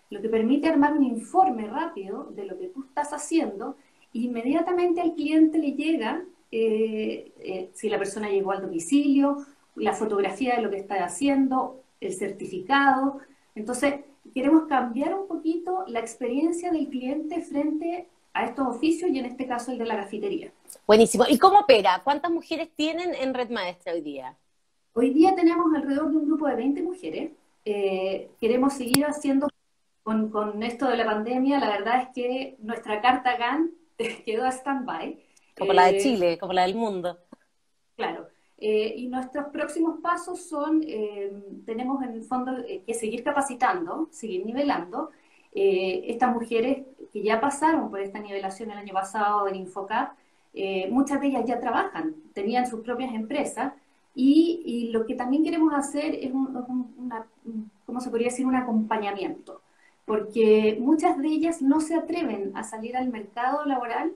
lo 0.10 0.22
que 0.22 0.28
permite 0.28 0.68
armar 0.68 0.92
un 0.92 1.06
informe 1.06 1.66
rápido 1.68 2.26
de 2.36 2.44
lo 2.44 2.58
que 2.60 2.68
tú 2.68 2.84
estás 2.84 3.14
haciendo, 3.14 3.78
e 4.14 4.20
inmediatamente 4.20 5.00
al 5.00 5.16
cliente 5.16 5.60
le 5.60 5.72
llega 5.72 6.26
eh, 6.52 7.32
eh, 7.40 7.70
si 7.74 7.88
la 7.88 7.98
persona 7.98 8.30
llegó 8.30 8.52
al 8.52 8.64
domicilio, 8.64 9.38
la 9.76 9.94
fotografía 9.94 10.58
de 10.58 10.62
lo 10.62 10.70
que 10.70 10.80
está 10.80 11.02
haciendo, 11.06 11.82
el 12.02 12.14
certificado. 12.14 13.20
Entonces, 13.56 14.02
queremos 14.34 14.68
cambiar 14.68 15.18
un 15.18 15.26
poquito 15.26 15.86
la 15.88 16.02
experiencia 16.02 16.70
del 16.70 16.90
cliente 16.90 17.40
frente 17.44 18.10
a 18.34 18.44
estos 18.44 18.68
oficios 18.68 19.10
y 19.10 19.20
en 19.20 19.26
este 19.26 19.48
caso 19.48 19.72
el 19.72 19.78
de 19.78 19.86
la 19.86 19.96
cafetería. 19.96 20.52
Buenísimo. 20.88 21.26
¿Y 21.28 21.38
cómo 21.38 21.60
opera? 21.60 22.02
¿Cuántas 22.04 22.32
mujeres 22.32 22.70
tienen 22.76 23.14
en 23.16 23.34
Red 23.34 23.50
Maestra 23.50 23.94
hoy 23.94 24.02
día? 24.02 24.36
Hoy 24.94 25.12
día 25.12 25.34
tenemos 25.36 25.74
alrededor 25.74 26.12
de 26.12 26.18
un 26.18 26.26
grupo 26.26 26.48
de 26.48 26.56
20 26.56 26.82
mujeres. 26.84 27.32
Eh, 27.64 28.32
queremos 28.40 28.74
seguir 28.74 29.06
haciendo 29.06 29.48
con, 30.04 30.30
con, 30.30 30.62
esto 30.64 30.88
de 30.88 30.98
la 30.98 31.06
pandemia. 31.06 31.60
La 31.60 31.70
verdad 31.70 32.02
es 32.02 32.08
que 32.14 32.58
nuestra 32.60 33.02
carta 33.02 33.38
GAN 33.38 33.72
quedó 34.26 34.46
a 34.46 34.52
stand-by. 34.52 35.18
Como 35.58 35.74
la 35.74 35.86
de 35.86 35.98
eh, 35.98 36.02
Chile, 36.02 36.38
como 36.38 36.54
la 36.54 36.64
del 36.64 36.76
mundo. 36.76 37.18
Claro. 37.96 38.28
Eh, 38.58 38.94
y 38.98 39.08
nuestros 39.08 39.48
próximos 39.48 40.00
pasos 40.02 40.42
son, 40.48 40.82
tenemos 41.66 42.04
en 42.04 42.12
el 42.12 42.24
fondo 42.24 42.52
que 42.86 42.94
seguir 42.94 43.24
capacitando, 43.24 44.08
seguir 44.12 44.46
nivelando. 44.46 45.10
estas 45.52 46.32
mujeres 46.32 46.86
que 47.12 47.24
ya 47.24 47.42
pasaron 47.42 47.90
por 47.90 48.00
esta 48.00 48.20
nivelación 48.20 48.70
el 48.70 48.78
año 48.78 48.94
pasado 48.94 49.48
en 49.48 49.56
Infocap, 49.56 50.16
eh, 50.54 50.90
muchas 50.92 51.22
de 51.22 51.28
ellas 51.28 51.46
ya 51.46 51.60
trabajan, 51.60 52.16
tenían 52.34 52.68
sus 52.68 52.82
propias 52.82 53.14
empresas 53.14 53.74
y, 54.14 54.90
lo 54.92 55.06
que 55.06 55.16
también 55.16 55.44
queremos 55.44 55.74
hacer 55.74 56.16
es 56.16 56.34
un, 56.34 57.10
¿cómo 57.86 58.02
se 58.02 58.10
podría 58.10 58.28
decir? 58.28 58.46
Un 58.46 58.56
acompañamiento, 58.56 59.62
porque 60.06 60.78
muchas 60.82 61.18
de 61.18 61.28
ellas 61.28 61.62
no 61.62 61.80
se 61.80 61.96
atreven 61.96 62.52
a 62.56 62.64
salir 62.64 62.98
al 62.98 63.10
mercado 63.10 63.66
laboral 63.66 64.12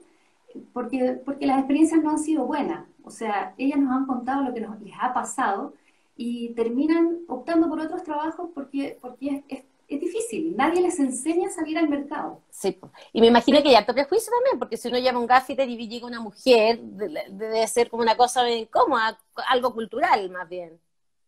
porque, 0.72 1.20
porque 1.24 1.46
las 1.46 1.58
experiencias 1.58 2.02
no 2.02 2.10
han 2.10 2.18
sido 2.18 2.46
buenas. 2.46 2.86
O 3.04 3.10
sea, 3.10 3.54
ellas 3.58 3.78
nos 3.78 3.92
han 3.92 4.06
contado 4.06 4.42
lo 4.42 4.52
que 4.54 4.60
nos, 4.60 4.80
les 4.80 4.94
ha 5.00 5.14
pasado 5.14 5.74
y 6.16 6.50
terminan 6.54 7.18
optando 7.28 7.68
por 7.68 7.80
otros 7.80 8.02
trabajos 8.02 8.50
porque, 8.54 8.98
porque 9.00 9.44
es, 9.48 9.62
difícil. 9.88 10.56
Nadie 10.56 10.80
les 10.80 10.98
enseña 10.98 11.48
a 11.48 11.52
salir 11.52 11.78
al 11.78 11.88
mercado. 11.88 12.42
Sí, 12.50 12.78
y 13.12 13.20
me 13.20 13.28
imagino 13.28 13.62
que 13.62 13.68
hay 13.68 13.74
harto 13.76 13.94
prejuicio 13.94 14.32
también, 14.32 14.58
porque 14.58 14.76
si 14.76 14.88
uno 14.88 14.98
llama 14.98 15.20
un 15.20 15.26
gaffiter 15.26 15.68
y 15.68 15.88
llega 15.88 16.06
una 16.06 16.20
mujer, 16.20 16.80
debe 16.80 17.66
ser 17.68 17.88
como 17.88 18.02
una 18.02 18.16
cosa 18.16 18.50
incómoda, 18.50 19.18
algo 19.48 19.72
cultural 19.72 20.30
más 20.30 20.48
bien. 20.48 20.80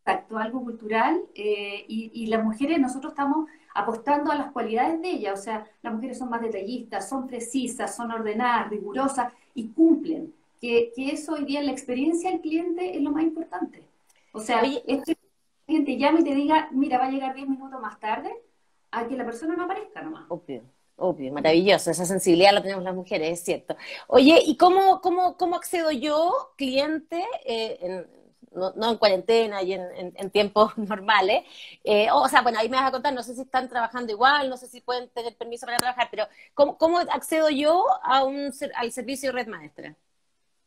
Exacto, 0.04 0.38
algo 0.38 0.62
cultural. 0.64 1.22
Eh, 1.34 1.84
y, 1.86 2.10
y 2.14 2.26
las 2.26 2.42
mujeres, 2.42 2.80
nosotros 2.80 3.12
estamos 3.12 3.48
apostando 3.74 4.32
a 4.32 4.34
las 4.34 4.52
cualidades 4.52 5.00
de 5.00 5.10
ellas. 5.10 5.38
O 5.38 5.42
sea, 5.42 5.66
las 5.82 5.94
mujeres 5.94 6.18
son 6.18 6.30
más 6.30 6.40
detallistas, 6.40 7.08
son 7.08 7.26
precisas, 7.26 7.94
son 7.94 8.10
ordenadas, 8.10 8.70
rigurosas 8.70 9.32
y 9.54 9.68
cumplen. 9.68 10.34
Que, 10.60 10.92
que 10.96 11.10
eso 11.10 11.34
hoy 11.34 11.44
día 11.44 11.62
la 11.62 11.70
experiencia 11.70 12.30
del 12.30 12.40
cliente 12.40 12.96
es 12.96 13.02
lo 13.02 13.12
más 13.12 13.22
importante. 13.22 13.84
O 14.32 14.40
sea, 14.40 14.62
este 14.86 15.16
cliente 15.66 15.96
llama 15.96 16.20
y 16.20 16.24
te 16.24 16.34
diga, 16.34 16.68
mira, 16.72 16.98
va 16.98 17.06
a 17.06 17.10
llegar 17.10 17.34
10 17.34 17.48
minutos 17.48 17.80
más 17.80 18.00
tarde, 18.00 18.34
a 18.90 19.06
que 19.06 19.16
la 19.16 19.24
persona 19.24 19.56
no 19.56 19.64
aparezca 19.64 20.02
nomás. 20.02 20.24
Obvio. 20.28 20.62
Obvio, 21.00 21.32
maravilloso, 21.32 21.92
esa 21.92 22.04
sensibilidad 22.04 22.52
la 22.52 22.60
tenemos 22.60 22.82
las 22.82 22.92
mujeres, 22.92 23.38
es 23.38 23.44
cierto. 23.44 23.76
Oye, 24.08 24.42
¿y 24.44 24.56
cómo, 24.56 25.00
cómo, 25.00 25.36
cómo 25.36 25.54
accedo 25.54 25.92
yo, 25.92 26.52
cliente, 26.56 27.24
eh, 27.44 27.78
en, 27.80 28.06
no, 28.52 28.90
en 28.90 28.96
cuarentena 28.96 29.62
y 29.62 29.72
en, 29.72 30.30
tiempos 30.30 30.76
normales. 30.78 31.44
Eh, 31.84 32.08
o 32.12 32.28
sea, 32.28 32.42
bueno, 32.42 32.58
ahí 32.58 32.68
me 32.68 32.76
vas 32.76 32.88
a 32.88 32.92
contar, 32.92 33.12
no 33.12 33.22
sé 33.22 33.34
si 33.34 33.42
están 33.42 33.68
trabajando 33.68 34.12
igual, 34.12 34.48
no 34.48 34.56
sé 34.56 34.66
si 34.66 34.80
pueden 34.80 35.08
tener 35.10 35.36
permiso 35.36 35.66
para 35.66 35.78
trabajar, 35.78 36.08
pero 36.10 36.26
¿cómo, 36.54 36.98
accedo 36.98 37.50
yo 37.50 37.84
a 38.02 38.24
un, 38.24 38.50
al 38.74 38.92
servicio 38.92 39.32
Red 39.32 39.48
Maestra? 39.48 39.94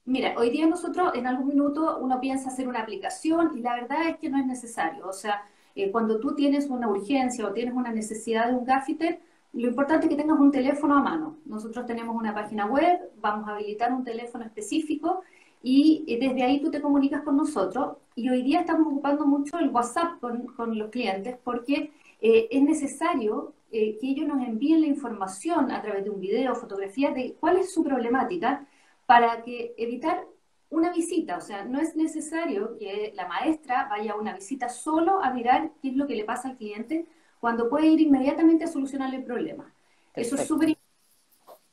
Mira, 0.06 0.34
hoy 0.38 0.50
día 0.50 0.66
nosotros 0.66 1.14
en 1.14 1.28
algún 1.28 1.48
minuto 1.48 2.00
uno 2.00 2.20
piensa 2.20 2.50
hacer 2.50 2.68
una 2.68 2.82
aplicación 2.82 3.58
y 3.58 3.62
la 3.62 3.76
verdad 3.76 4.08
es 4.08 4.18
que 4.18 4.30
no 4.30 4.40
es 4.40 4.46
necesario. 4.46 5.08
O 5.08 5.14
sea, 5.14 5.44
eh, 5.76 5.92
cuando 5.92 6.20
tú 6.20 6.36
tienes 6.36 6.68
una 6.70 6.90
urgencia 6.90 7.48
o 7.48 7.54
tienes 7.54 7.74
una 7.74 7.92
necesidad 7.92 8.48
de 8.50 8.56
un 8.56 8.66
gaffiter, 8.66 9.20
lo 9.54 9.68
importante 9.68 10.06
es 10.06 10.10
que 10.10 10.16
tengas 10.16 10.40
un 10.40 10.52
teléfono 10.52 10.96
a 10.96 11.02
mano. 11.02 11.38
Nosotros 11.46 11.86
tenemos 11.86 12.16
una 12.16 12.34
página 12.34 12.66
web, 12.66 13.00
vamos 13.22 13.48
a 13.48 13.56
habilitar 13.56 13.94
un 13.94 14.04
teléfono 14.04 14.46
específico 14.46 15.22
y 15.62 16.06
eh, 16.08 16.18
desde 16.20 16.44
ahí 16.44 16.62
tú 16.62 16.72
te 16.72 16.82
comunicas 16.82 17.22
con 17.22 17.38
nosotros. 17.38 17.98
Y 18.16 18.30
hoy 18.30 18.44
día 18.44 18.62
estamos 18.62 18.88
ocupando 18.88 19.26
mucho 19.26 19.60
el 19.60 19.70
WhatsApp 19.70 20.20
con, 20.20 20.78
los 20.78 20.90
clientes 20.90 21.38
porque 21.44 21.92
eh, 22.22 22.48
es 22.52 22.62
necesario 22.62 23.54
que 23.72 23.98
ellos 24.02 24.28
nos 24.28 24.46
envíen 24.46 24.82
la 24.82 24.88
información 24.88 25.72
a 25.72 25.82
través 25.82 26.04
de 26.04 26.10
un 26.10 26.20
video, 26.20 26.54
fotografía 26.56 27.12
de 27.12 27.38
cuál 27.40 27.56
es 27.58 27.74
su 27.74 27.86
problemática 27.86 28.68
para 29.06 29.44
que 29.44 29.74
evitar 29.78 30.26
una 30.72 30.92
visita. 30.92 31.38
O 31.38 31.42
sea, 31.42 31.64
no 31.64 31.80
es 31.80 31.96
necesario 31.96 32.76
que 32.78 33.14
la 33.16 33.28
maestra 33.28 33.88
vaya 33.90 34.14
a 34.14 34.16
una 34.16 34.34
visita 34.34 34.68
solo 34.68 35.24
a 35.24 35.32
mirar 35.32 35.72
qué 35.82 35.90
es 35.90 35.96
lo 35.96 36.08
que 36.08 36.16
le 36.16 36.24
pasa 36.24 36.50
al 36.50 36.58
cliente 36.58 37.06
cuando 37.40 37.70
puede 37.70 37.88
ir 37.88 38.02
inmediatamente 38.02 38.64
a 38.64 38.68
solucionar 38.68 39.14
el 39.14 39.24
problema. 39.24 39.74
Eso 40.14 40.36
es 40.36 40.48
súper 40.48 40.70
importante 40.70 40.92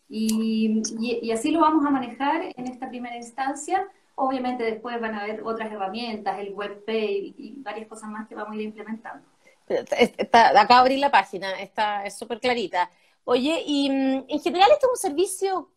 y, 0.08 1.30
así 1.32 1.50
lo 1.50 1.60
vamos 1.60 1.84
a 1.84 1.90
manejar 1.90 2.52
en 2.56 2.66
esta 2.66 2.88
primera 2.88 3.16
instancia. 3.16 3.86
Obviamente 4.14 4.64
después 4.64 5.00
van 5.00 5.14
a 5.14 5.22
haber 5.22 5.42
otras 5.42 5.70
herramientas, 5.70 6.38
el 6.38 6.54
WebPay 6.54 7.34
y 7.36 7.54
varias 7.58 7.88
cosas 7.88 8.10
más 8.10 8.26
que 8.26 8.34
vamos 8.34 8.52
a 8.52 8.56
ir 8.56 8.62
implementando. 8.62 9.24
Está, 9.68 10.58
acá 10.58 10.78
abrir 10.78 10.98
la 10.98 11.10
página, 11.10 11.60
está, 11.60 12.04
es 12.06 12.16
súper 12.16 12.40
clarita. 12.40 12.90
Oye, 13.24 13.62
y 13.66 13.90
mm, 13.90 14.24
en 14.28 14.40
general 14.40 14.70
este 14.72 14.86
es 14.86 14.90
un 14.90 14.96
servicio 14.96 15.70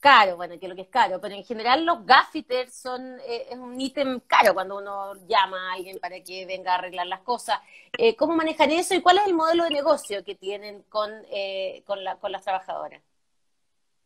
caro, 0.00 0.36
bueno, 0.36 0.58
que 0.58 0.66
lo 0.66 0.74
que 0.74 0.82
es 0.82 0.88
caro, 0.88 1.20
pero 1.20 1.34
en 1.34 1.44
general 1.44 1.84
los 1.84 2.04
gaffiters 2.04 2.74
son 2.74 3.18
eh, 3.20 3.46
es 3.50 3.58
un 3.58 3.78
ítem 3.78 4.20
caro 4.26 4.54
cuando 4.54 4.78
uno 4.78 5.14
llama 5.28 5.70
a 5.70 5.74
alguien 5.74 5.98
para 6.00 6.20
que 6.24 6.46
venga 6.46 6.72
a 6.72 6.78
arreglar 6.78 7.06
las 7.06 7.20
cosas. 7.20 7.60
Eh, 7.96 8.16
¿Cómo 8.16 8.34
manejan 8.34 8.70
eso 8.70 8.94
y 8.94 9.02
cuál 9.02 9.18
es 9.18 9.26
el 9.26 9.34
modelo 9.34 9.64
de 9.64 9.70
negocio 9.70 10.24
que 10.24 10.34
tienen 10.34 10.82
con, 10.88 11.10
eh, 11.30 11.82
con, 11.86 12.02
la, 12.02 12.16
con 12.16 12.32
las 12.32 12.42
trabajadoras? 12.42 13.02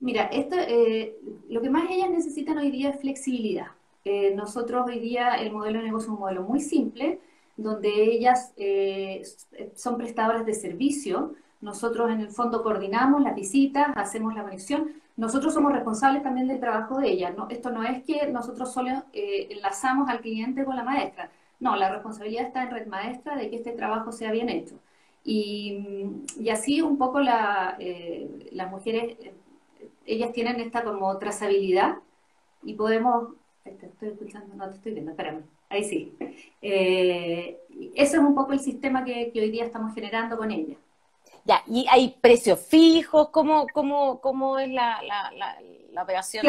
Mira, 0.01 0.25
esto, 0.25 0.57
eh, 0.59 1.17
lo 1.49 1.63
que 1.63 1.71
más 1.71 1.89
ellas 1.89 2.11
necesitan 2.11 2.59
hoy 2.59 2.71
día 2.71 2.91
es 2.91 3.01
flexibilidad. 3.01 3.69
Nosotros 4.35 4.87
hoy 4.87 4.99
día 4.99 5.37
el 5.37 5.51
modelo 5.51 5.79
de 5.79 5.87
negocio 5.87 6.09
es 6.09 6.13
un 6.13 6.21
modelo 6.21 6.43
muy 6.43 6.61
simple, 6.61 7.21
donde 7.57 7.89
ellas 7.89 8.53
son 9.77 9.97
prestadoras 9.97 10.45
de 10.45 10.53
servicio. 10.53 11.35
Nosotros 11.63 12.11
en 12.11 12.21
el 12.21 12.29
fondo 12.29 12.63
coordinamos 12.63 13.23
las 13.23 13.35
visitas, 13.35 13.89
hacemos 13.97 14.35
la 14.35 14.43
conexión. 14.43 14.93
Nosotros 15.17 15.55
somos 15.55 15.73
responsables 15.73 16.23
también 16.23 16.49
del 16.49 16.61
trabajo 16.61 16.99
de 16.99 17.11
ellas. 17.11 17.35
¿no? 17.37 17.49
Esto 17.49 17.71
no 17.71 17.85
es 17.85 18.03
que 18.05 18.27
nosotros 18.29 18.73
solo 18.73 18.91
enlazamos 19.13 20.09
al 20.09 20.21
cliente 20.21 20.65
con 20.65 20.77
la 20.77 20.85
maestra. 20.85 21.31
No, 21.61 21.77
la 21.77 21.91
responsabilidad 21.91 22.47
está 22.47 22.65
en 22.65 22.71
Red 22.71 22.87
Maestra 22.89 23.37
de 23.37 23.49
que 23.49 23.57
este 23.57 23.73
trabajo 23.73 24.13
sea 24.13 24.33
bien 24.33 24.49
hecho. 24.49 24.79
Y, 25.25 25.79
así 26.53 26.83
un 26.83 26.99
poco 26.99 27.21
la, 27.21 27.79
las 28.53 28.71
mujeres 28.71 29.17
ellas 30.07 30.33
tienen 30.33 30.61
esta 30.61 30.85
como 30.85 31.17
trazabilidad 31.19 31.97
y 32.63 32.75
podemos, 32.75 33.35
estoy 33.65 34.09
escuchando, 34.09 34.55
no 34.55 34.69
te 34.69 34.77
estoy 34.77 34.93
viendo, 34.93 35.13
espérame, 35.13 35.43
ahí 35.69 35.85
sí. 35.85 36.15
Eh, 36.63 37.59
eso 37.95 38.17
es 38.17 38.23
un 38.23 38.35
poco 38.35 38.53
el 38.53 38.61
sistema 38.61 39.05
que, 39.05 39.33
hoy 39.35 39.51
día 39.51 39.65
estamos 39.65 39.95
generando 39.95 40.37
con 40.37 40.51
ellas. 40.51 40.79
Ya, 41.45 41.63
¿y 41.67 41.87
hay 41.91 42.17
precios 42.21 42.59
fijos? 42.59 43.29
¿Cómo, 43.29 43.67
cómo, 43.73 44.21
cómo 44.21 44.59
es 44.59 44.71
la, 44.71 45.01
la, 45.03 45.31
la, 45.93 46.03
operación? 46.03 46.47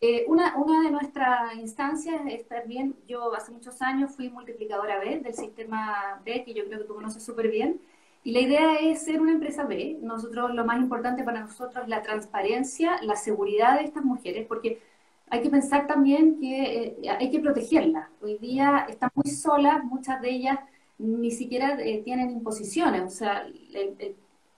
Eh, 0.00 0.24
una, 0.28 0.56
una 0.56 0.82
de 0.82 0.90
nuestras 0.90 1.54
instancias 1.56 2.22
es 2.26 2.46
bien, 2.66 2.96
yo 3.06 3.34
hace 3.34 3.52
muchos 3.52 3.82
años 3.82 4.14
fui 4.14 4.30
multiplicadora 4.30 4.98
B 4.98 5.18
del 5.18 5.34
sistema 5.34 6.22
B, 6.24 6.44
que 6.44 6.54
yo 6.54 6.64
creo 6.64 6.78
que 6.78 6.84
tú 6.84 6.94
conoces 6.94 7.22
súper 7.22 7.50
bien, 7.50 7.80
y 8.22 8.32
la 8.32 8.40
idea 8.40 8.76
es 8.76 9.02
ser 9.04 9.20
una 9.20 9.32
empresa 9.32 9.64
B. 9.64 9.98
Nosotros, 10.00 10.54
lo 10.54 10.64
más 10.64 10.78
importante 10.78 11.24
para 11.24 11.40
nosotros 11.40 11.84
es 11.84 11.88
la 11.88 12.02
transparencia, 12.02 13.02
la 13.02 13.16
seguridad 13.16 13.78
de 13.78 13.84
estas 13.84 14.04
mujeres, 14.04 14.46
porque 14.46 14.80
hay 15.28 15.42
que 15.42 15.50
pensar 15.50 15.86
también 15.86 16.38
que 16.38 16.96
eh, 17.02 17.10
hay 17.18 17.30
que 17.30 17.40
protegerlas. 17.40 18.08
Hoy 18.22 18.38
día 18.38 18.86
están 18.88 19.10
muy 19.14 19.30
solas, 19.30 19.84
muchas 19.84 20.20
de 20.20 20.30
ellas 20.30 20.58
ni 21.00 21.30
siquiera 21.30 21.78
eh, 21.80 22.02
tienen 22.04 22.30
imposiciones. 22.30 23.02
O 23.02 23.10
sea, 23.10 23.46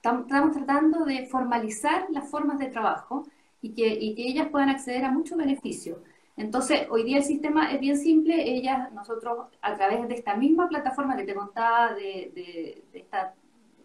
estamos 0.02 0.52
tratando 0.52 1.04
de 1.04 1.26
formalizar 1.26 2.06
las 2.10 2.28
formas 2.30 2.58
de 2.58 2.66
trabajo 2.66 3.26
y 3.60 3.70
que, 3.74 3.86
y 3.88 4.14
que 4.14 4.26
ellas 4.26 4.48
puedan 4.50 4.68
acceder 4.68 5.04
a 5.04 5.10
muchos 5.10 5.38
beneficios. 5.38 5.98
Entonces, 6.36 6.86
hoy 6.90 7.04
día 7.04 7.18
el 7.18 7.24
sistema 7.24 7.72
es 7.72 7.80
bien 7.80 7.96
simple. 7.96 8.50
Ellas, 8.56 8.92
nosotros, 8.92 9.46
a 9.60 9.74
través 9.74 10.08
de 10.08 10.14
esta 10.14 10.34
misma 10.34 10.68
plataforma 10.68 11.16
que 11.16 11.24
te 11.24 11.34
contaba, 11.34 11.94
de, 11.94 12.32
de, 12.34 12.84
de 12.92 12.98
esta 12.98 13.34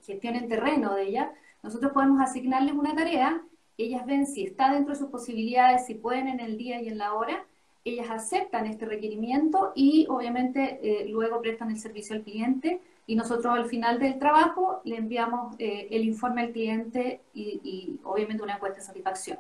gestión 0.02 0.36
en 0.36 0.48
terreno 0.48 0.96
de 0.96 1.04
ella, 1.04 1.32
nosotros 1.62 1.92
podemos 1.92 2.22
asignarles 2.22 2.74
una 2.74 2.96
tarea, 2.96 3.42
ellas 3.78 4.06
ven 4.06 4.26
si 4.26 4.44
está 4.44 4.74
dentro 4.74 4.94
de 4.94 5.00
sus 5.00 5.10
posibilidades, 5.10 5.86
si 5.86 5.96
pueden 5.96 6.28
en 6.28 6.40
el 6.40 6.58
día 6.58 6.82
y 6.82 6.88
en 6.88 6.98
la 6.98 7.14
hora, 7.14 7.46
ellas 7.88 8.10
aceptan 8.10 8.66
este 8.66 8.86
requerimiento 8.86 9.72
y 9.76 10.06
obviamente 10.10 10.80
eh, 10.82 11.08
luego 11.08 11.42
prestan 11.42 11.72
el 11.72 11.80
servicio 11.80 12.16
al 12.16 12.24
cliente 12.24 12.82
y 13.06 13.16
nosotros 13.16 13.54
al 13.54 13.66
final 13.66 14.00
del 14.00 14.20
trabajo 14.20 14.82
le 14.84 14.98
enviamos 14.98 15.56
eh, 15.60 15.88
el 15.92 16.04
informe 16.04 16.42
al 16.42 16.52
cliente 16.52 17.22
y, 17.34 18.00
obviamente 18.04 18.44
una 18.44 18.56
encuesta 18.56 18.80
de 18.80 18.86
satisfacción. 18.86 19.40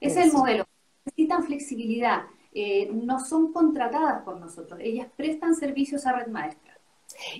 Ese 0.00 0.20
es 0.20 0.26
el 0.26 0.32
modelo. 0.32 0.66
Necesitan 1.04 1.44
flexibilidad. 1.44 2.22
Eh, 2.54 2.90
no 2.92 3.18
son 3.20 3.52
contratadas 3.52 4.22
por 4.22 4.38
nosotros, 4.38 4.78
ellas 4.82 5.08
prestan 5.16 5.54
servicios 5.54 6.06
a 6.06 6.12
Red 6.12 6.28
Maestra. 6.28 6.78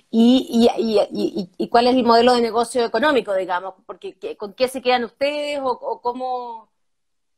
¿Y, 0.09 0.69
y, 0.71 1.49
y, 1.57 1.67
cuál 1.69 1.87
es 1.87 1.95
el 1.95 2.03
modelo 2.03 2.33
de 2.35 2.41
negocio 2.41 2.85
económico, 2.85 3.33
digamos? 3.33 3.73
Porque, 3.85 4.15
¿Con 4.37 4.53
qué 4.53 4.67
se 4.67 4.81
quedan 4.81 5.03
ustedes 5.03 5.59
o, 5.63 5.99
cómo...? 6.01 6.69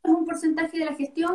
Es 0.03 0.11
un 0.11 0.25
porcentaje 0.25 0.77
de 0.77 0.85
la 0.85 0.95
gestión 0.95 1.33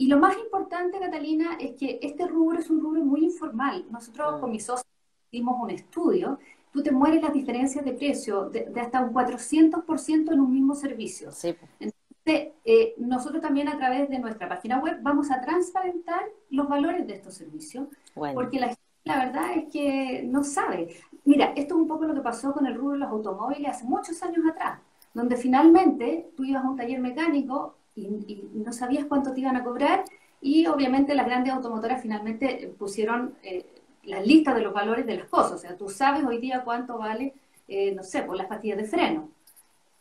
Y 0.00 0.06
lo 0.06 0.18
más 0.18 0.34
importante, 0.38 0.98
Catalina, 0.98 1.58
es 1.60 1.72
que 1.72 1.98
este 2.00 2.26
rubro 2.26 2.58
es 2.58 2.70
un 2.70 2.80
rubro 2.80 3.04
muy 3.04 3.22
informal. 3.22 3.84
Nosotros 3.90 4.38
mm. 4.38 4.40
con 4.40 4.50
mis 4.50 4.64
socios 4.64 4.86
hicimos 5.30 5.62
un 5.62 5.68
estudio. 5.68 6.38
Tú 6.72 6.82
te 6.82 6.90
mueres 6.90 7.22
las 7.22 7.34
diferencias 7.34 7.84
de 7.84 7.92
precio 7.92 8.48
de, 8.48 8.72
hasta 8.80 9.02
un 9.02 9.12
400% 9.12 10.32
en 10.32 10.40
un 10.40 10.52
mismo 10.52 10.74
servicio. 10.74 11.30
Sí. 11.32 11.54
Entonces, 11.78 12.54
eh, 12.64 12.94
nosotros 12.96 13.42
también 13.42 13.68
a 13.68 13.76
través 13.76 14.08
de 14.08 14.18
nuestra 14.18 14.48
página 14.48 14.78
web 14.78 15.00
vamos 15.02 15.30
a 15.30 15.42
transparentar 15.42 16.22
los 16.48 16.66
valores 16.66 17.06
de 17.06 17.16
estos 17.16 17.34
servicios. 17.34 17.86
Porque 18.34 18.58
la 18.58 18.74
la 19.04 19.24
verdad 19.24 19.56
es 19.56 19.72
que 19.72 20.22
no 20.24 20.44
sabe. 20.44 20.96
Mira, 21.24 21.52
esto 21.56 21.74
es 21.74 21.80
un 21.80 21.88
poco 21.88 22.04
lo 22.04 22.14
que 22.14 22.20
pasó 22.20 22.52
con 22.52 22.66
el 22.66 22.74
rubro 22.74 22.92
de 22.92 22.98
los 22.98 23.10
automóviles 23.10 23.70
hace 23.70 23.84
muchos 23.84 24.22
años 24.22 24.44
atrás. 24.50 24.80
donde 25.12 25.36
finalmente 25.36 26.30
tú 26.36 26.44
ibas 26.44 26.64
a 26.64 26.70
un 26.70 26.76
taller 26.76 27.00
mecánico 27.00 27.74
y, 27.94 28.48
no 28.52 28.72
sabías 28.72 29.06
cuánto 29.06 29.32
te 29.32 29.40
iban 29.40 29.56
a 29.56 29.64
cobrar 29.64 30.04
y 30.40 30.66
obviamente 30.66 31.14
las 31.14 31.26
grandes 31.26 31.52
automotoras 31.52 32.00
finalmente 32.02 32.74
pusieron 32.78 33.34
eh, 33.42 33.66
las 34.04 34.26
listas 34.26 34.54
de 34.54 34.62
los 34.62 34.72
valores 34.72 35.06
de 35.06 35.16
las 35.16 35.28
cosas. 35.28 35.52
O 35.52 35.58
sea, 35.58 35.76
tú 35.76 35.88
sabes 35.88 36.24
hoy 36.24 36.38
día 36.38 36.62
cuánto 36.64 36.98
vale, 36.98 37.34
eh, 37.68 37.94
no 37.94 38.02
sé, 38.02 38.22
por 38.22 38.36
las 38.36 38.46
pastillas 38.46 38.78
de 38.78 38.84
freno. 38.84 39.28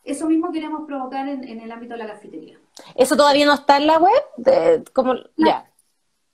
Eso 0.03 0.27
mismo 0.27 0.51
queremos 0.51 0.85
provocar 0.87 1.27
en, 1.27 1.43
el 1.43 1.71
ámbito 1.71 1.93
de 1.93 1.99
la 1.99 2.07
cafetería. 2.07 2.57
¿Eso 2.95 3.15
todavía 3.17 3.45
no 3.45 3.53
está 3.53 3.77
en 3.77 3.87
la 3.87 3.99
web? 3.99 4.23
De, 4.37 4.83
como, 4.93 5.13
ya. 5.35 5.69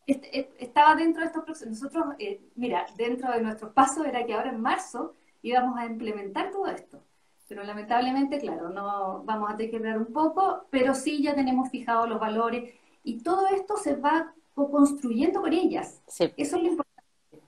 estaba 0.05 0.95
dentro 0.95 1.21
de 1.21 1.27
estos 1.27 1.43
procesos. 1.43 1.81
Nosotros, 1.81 2.15
eh, 2.19 2.41
mira, 2.55 2.85
dentro 2.95 3.31
de 3.31 3.41
nuestros 3.41 3.74
pasos 3.74 4.05
era 4.05 4.25
que 4.25 4.33
ahora 4.33 4.51
en 4.51 4.62
marzo 4.62 5.15
íbamos 5.41 5.77
a 5.77 5.85
implementar 5.85 6.51
todo 6.51 6.67
esto. 6.67 7.01
Pero 7.47 7.63
lamentablemente, 7.63 8.39
claro, 8.39 8.69
no 8.69 9.23
vamos 9.23 9.51
a 9.51 9.57
tener 9.57 9.97
un 9.97 10.11
poco, 10.11 10.65
pero 10.69 10.95
sí 10.95 11.21
ya 11.21 11.35
tenemos 11.35 11.69
fijados 11.69 12.09
los 12.09 12.19
valores 12.19 12.73
y 13.03 13.21
todo 13.21 13.47
esto 13.47 13.77
se 13.77 13.95
va 13.95 14.33
construyendo 14.55 15.41
con 15.41 15.53
ellas. 15.53 16.01
Eso 16.07 16.25
es 16.37 16.51
lo 16.51 16.69
importante. 16.69 17.03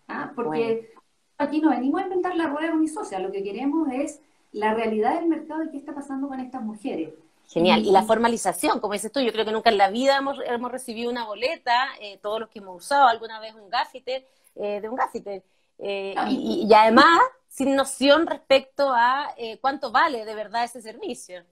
¿ah? 0.07 0.31
Porque 0.35 0.93
aquí 1.37 1.59
no 1.59 1.69
venimos 1.69 2.01
a 2.01 2.03
inventar 2.03 2.35
la 2.35 2.47
rueda 2.47 2.71
con 2.71 2.81
mi 2.81 2.87
socia, 2.87 3.19
lo 3.19 3.31
que 3.31 3.43
queremos 3.43 3.87
es 3.91 4.21
la 4.51 4.73
realidad 4.73 5.15
del 5.19 5.29
mercado 5.29 5.63
y 5.63 5.71
qué 5.71 5.77
está 5.77 5.93
pasando 5.93 6.27
con 6.27 6.39
estas 6.39 6.61
mujeres. 6.61 7.13
Genial. 7.47 7.85
Y 7.85 7.91
la 7.91 8.03
formalización, 8.03 8.79
como 8.79 8.93
dices 8.93 9.11
tú, 9.11 9.21
yo 9.21 9.31
creo 9.31 9.45
que 9.45 9.51
nunca 9.51 9.69
en 9.69 9.77
la 9.77 9.89
vida 9.89 10.17
hemos, 10.17 10.37
hemos 10.45 10.71
recibido 10.71 11.09
una 11.09 11.25
boleta, 11.25 11.87
eh, 12.01 12.19
todos 12.21 12.41
los 12.41 12.49
que 12.49 12.59
hemos 12.59 12.83
usado 12.83 13.07
alguna 13.07 13.39
vez 13.39 13.55
un 13.55 13.69
gaffiter, 13.69 14.27
eh, 14.55 14.81
de 14.81 14.89
un 14.89 14.95
gaffiter. 14.95 15.43
Eh, 15.79 16.13
y, 16.29 16.73
además, 16.73 17.19
sin 17.57 17.75
noción 17.75 18.27
respecto 18.27 18.93
a 18.93 19.33
cuánto 19.61 19.91
vale 19.91 20.25
de 20.25 20.35
verdad 20.35 20.63
ese 20.63 20.79
servicio. 20.79 21.43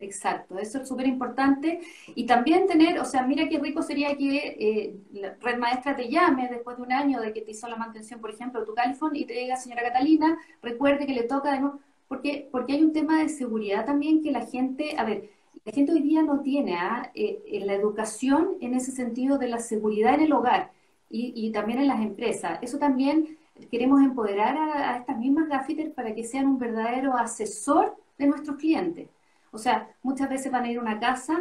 Exacto, 0.00 0.56
eso 0.58 0.78
es 0.80 0.88
súper 0.88 1.08
importante. 1.08 1.80
Y 2.14 2.24
también 2.24 2.68
tener, 2.68 3.00
o 3.00 3.04
sea, 3.04 3.22
mira 3.22 3.48
qué 3.48 3.58
rico 3.58 3.82
sería 3.82 4.16
que 4.16 4.96
la 5.10 5.34
red 5.40 5.58
maestra 5.58 5.96
te 5.96 6.08
llame 6.08 6.48
después 6.48 6.76
de 6.76 6.84
un 6.84 6.92
año 6.92 7.20
de 7.20 7.32
que 7.32 7.40
te 7.40 7.50
hizo 7.50 7.66
la 7.66 7.74
mantención, 7.74 8.20
por 8.20 8.30
ejemplo, 8.30 8.60
de 8.60 8.66
tu 8.66 8.74
califón 8.74 9.16
y 9.16 9.24
te 9.24 9.34
diga, 9.34 9.56
señora 9.56 9.82
Catalina, 9.82 10.38
recuerde 10.62 11.04
que 11.04 11.14
le 11.14 11.24
toca, 11.24 11.50
además, 11.50 11.72
porque, 12.06 12.48
porque 12.52 12.74
hay 12.74 12.82
un 12.82 12.92
tema 12.92 13.20
de 13.20 13.28
seguridad 13.28 13.84
también 13.84 14.22
que 14.22 14.30
la 14.30 14.46
gente, 14.46 14.96
a 14.96 15.04
ver, 15.04 15.30
la 15.64 15.72
gente 15.72 15.92
hoy 15.92 16.02
día 16.02 16.22
no 16.22 16.40
tiene 16.42 16.76
¿ah? 16.76 17.10
eh, 17.14 17.60
la 17.64 17.74
educación 17.74 18.56
en 18.60 18.74
ese 18.74 18.92
sentido 18.92 19.36
de 19.36 19.48
la 19.48 19.58
seguridad 19.58 20.14
en 20.14 20.20
el 20.22 20.32
hogar 20.32 20.70
y, 21.10 21.32
y 21.34 21.50
también 21.50 21.80
en 21.80 21.88
las 21.88 22.00
empresas. 22.00 22.60
Eso 22.62 22.78
también 22.78 23.37
queremos 23.70 24.00
empoderar 24.02 24.56
a, 24.56 24.96
estas 24.98 25.18
mismas 25.18 25.48
gaffiters 25.48 25.92
para 25.92 26.14
que 26.14 26.24
sean 26.24 26.46
un 26.46 26.58
verdadero 26.58 27.16
asesor 27.16 27.96
de 28.18 28.26
nuestros 28.26 28.56
clientes. 28.56 29.08
O 29.50 29.58
sea, 29.58 29.88
muchas 30.02 30.28
veces 30.28 30.52
van 30.52 30.64
a 30.64 30.70
ir 30.70 30.78
a 30.78 30.82
una 30.82 31.00
casa 31.00 31.40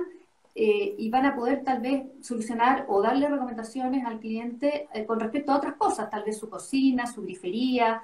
eh, 0.56 0.96
y 0.98 1.10
van 1.10 1.26
a 1.26 1.36
poder 1.36 1.64
tal 1.64 1.82
vez 1.82 2.04
solucionar 2.22 2.86
o 2.88 3.02
darle 3.02 3.30
recomendaciones 3.30 4.06
al 4.06 4.20
cliente 4.20 4.88
eh, 4.94 5.06
con 5.06 5.20
respecto 5.20 5.52
a 5.52 5.58
otras 5.58 5.76
cosas, 5.76 6.10
tal 6.10 6.24
vez 6.24 6.38
su 6.38 6.50
cocina, 6.50 7.06
su 7.06 7.22
grifería, 7.22 8.02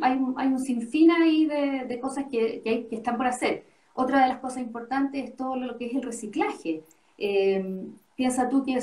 hay 0.00 0.16
un, 0.16 0.38
un 0.38 0.60
sinfín 0.60 1.10
ahí 1.10 1.46
de, 1.46 1.98
cosas 2.00 2.26
que, 2.30 2.86
están 2.90 3.16
por 3.16 3.26
hacer. 3.26 3.64
Otra 3.94 4.22
de 4.22 4.28
las 4.28 4.38
cosas 4.38 4.58
importantes 4.58 5.24
es 5.24 5.36
todo 5.36 5.56
lo 5.56 5.78
que 5.78 5.86
es 5.86 5.94
el 5.94 6.02
reciclaje. 6.02 6.82
Eh, 7.18 7.86
piensa 8.14 8.48
tú 8.48 8.62
que, 8.62 8.78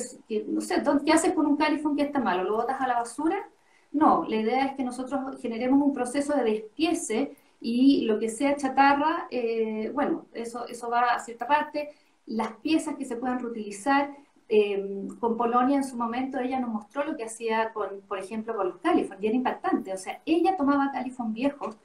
no 0.47 0.61
sé, 0.61 0.81
¿qué 1.05 1.11
haces 1.11 1.33
con 1.33 1.45
un 1.45 1.57
califón 1.57 1.95
que 1.95 2.03
está 2.03 2.19
malo? 2.19 2.43
¿Lo 2.43 2.55
botas 2.55 2.81
a 2.81 2.87
la 2.87 2.95
basura? 2.95 3.47
No, 3.93 4.25
la 4.27 4.35
idea 4.37 4.65
es 4.65 4.75
que 4.75 4.83
nosotros 4.83 5.39
generemos 5.41 5.81
un 5.81 5.93
proceso 5.93 6.33
de 6.35 6.43
despiece 6.43 7.35
y 7.61 8.01
lo 8.05 8.19
que 8.19 8.29
sea 8.29 8.55
chatarra, 8.57 9.27
eh, 9.31 9.91
bueno, 9.93 10.25
eso, 10.33 10.67
eso 10.67 10.89
va 10.89 11.13
a 11.13 11.19
cierta 11.19 11.47
parte. 11.47 11.89
Las 12.25 12.53
piezas 12.57 12.95
que 12.95 13.05
se 13.05 13.15
puedan 13.15 13.39
reutilizar, 13.39 14.15
eh, 14.49 15.07
con 15.19 15.37
Polonia 15.37 15.77
en 15.77 15.83
su 15.83 15.95
momento 15.95 16.39
ella 16.39 16.59
nos 16.59 16.69
mostró 16.69 17.03
lo 17.05 17.15
que 17.15 17.23
hacía 17.23 17.71
con, 17.73 18.01
por 18.01 18.19
ejemplo, 18.19 18.55
con 18.55 18.67
los 18.69 18.77
y 19.19 19.27
era 19.27 19.35
impactante. 19.35 19.93
O 19.93 19.97
sea, 19.97 20.21
ella 20.25 20.57
tomaba 20.57 20.91
califón 20.91 21.33
viejos, 21.33 21.77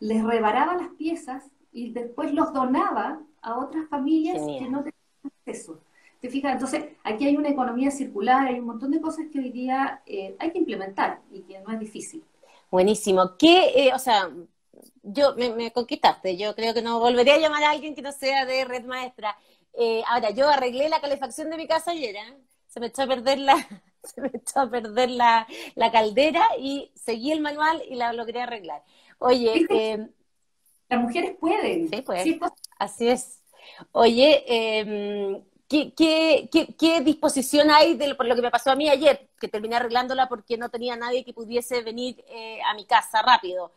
les 0.00 0.24
reparaba 0.24 0.74
las 0.74 0.88
piezas 0.90 1.44
y 1.72 1.92
después 1.92 2.32
los 2.34 2.52
donaba 2.52 3.20
a 3.42 3.58
otras 3.58 3.88
familias 3.88 4.38
que 4.38 4.68
no 4.68 4.82
tenían 4.82 4.94
acceso. 5.24 5.78
¿Te 6.20 6.28
fijas? 6.28 6.52
Entonces, 6.52 6.84
aquí 7.02 7.26
hay 7.26 7.36
una 7.36 7.48
economía 7.48 7.90
circular, 7.90 8.46
hay 8.46 8.58
un 8.58 8.66
montón 8.66 8.90
de 8.90 9.00
cosas 9.00 9.26
que 9.32 9.38
hoy 9.38 9.50
día 9.50 10.02
eh, 10.06 10.36
hay 10.38 10.50
que 10.50 10.58
implementar 10.58 11.20
y 11.32 11.40
que 11.42 11.60
no 11.60 11.72
es 11.72 11.80
difícil. 11.80 12.22
Buenísimo. 12.70 13.36
¿Qué, 13.38 13.86
eh, 13.86 13.94
o 13.94 13.98
sea, 13.98 14.30
yo 15.02 15.34
me, 15.36 15.50
me, 15.54 15.72
conquistaste, 15.72 16.36
yo 16.36 16.54
creo 16.54 16.74
que 16.74 16.82
no 16.82 17.00
volvería 17.00 17.34
a 17.34 17.38
llamar 17.38 17.64
a 17.64 17.70
alguien 17.70 17.94
que 17.94 18.02
no 18.02 18.12
sea 18.12 18.44
de 18.44 18.64
red 18.64 18.84
maestra. 18.84 19.36
Eh, 19.74 20.02
ahora, 20.06 20.30
yo 20.30 20.48
arreglé 20.48 20.88
la 20.88 21.00
calefacción 21.00 21.50
de 21.50 21.56
mi 21.56 21.66
casa 21.66 21.92
ayer, 21.92 22.16
se 22.66 22.80
me 22.80 22.86
echó 22.86 23.02
a 23.02 23.06
perder 23.06 23.38
la, 23.38 23.56
se 24.04 24.20
me 24.20 24.30
echó 24.32 24.60
a 24.60 24.70
perder 24.70 25.10
la, 25.10 25.46
caldera 25.92 26.42
y 26.58 26.90
seguí 26.94 27.32
el 27.32 27.40
manual 27.40 27.82
y 27.88 27.94
la 27.94 28.12
logré 28.12 28.42
arreglar. 28.42 28.82
Oye, 29.18 29.66
eh, 29.70 30.08
las 30.88 31.00
mujeres 31.00 31.36
pueden. 31.38 31.88
Sí, 31.88 32.02
pues, 32.02 32.24
así 32.78 33.08
es. 33.08 33.42
Oye, 33.92 34.44
em, 34.46 35.42
¿qué, 35.70 37.00
disposición 37.04 37.70
hay 37.70 37.94
de 37.94 38.14
por 38.16 38.26
lo 38.26 38.34
que 38.34 38.42
me 38.42 38.50
pasó 38.50 38.72
a 38.72 38.76
mí 38.76 38.88
ayer, 38.88 39.30
que 39.40 39.48
terminé 39.48 39.76
arreglándola 39.76 40.28
porque 40.28 40.58
no 40.58 40.68
tenía 40.68 40.96
nadie 40.96 41.24
que 41.24 41.32
pudiese 41.32 41.82
venir 41.82 42.22
a 42.66 42.74
mi 42.74 42.84
casa 42.84 43.22
rápido? 43.22 43.72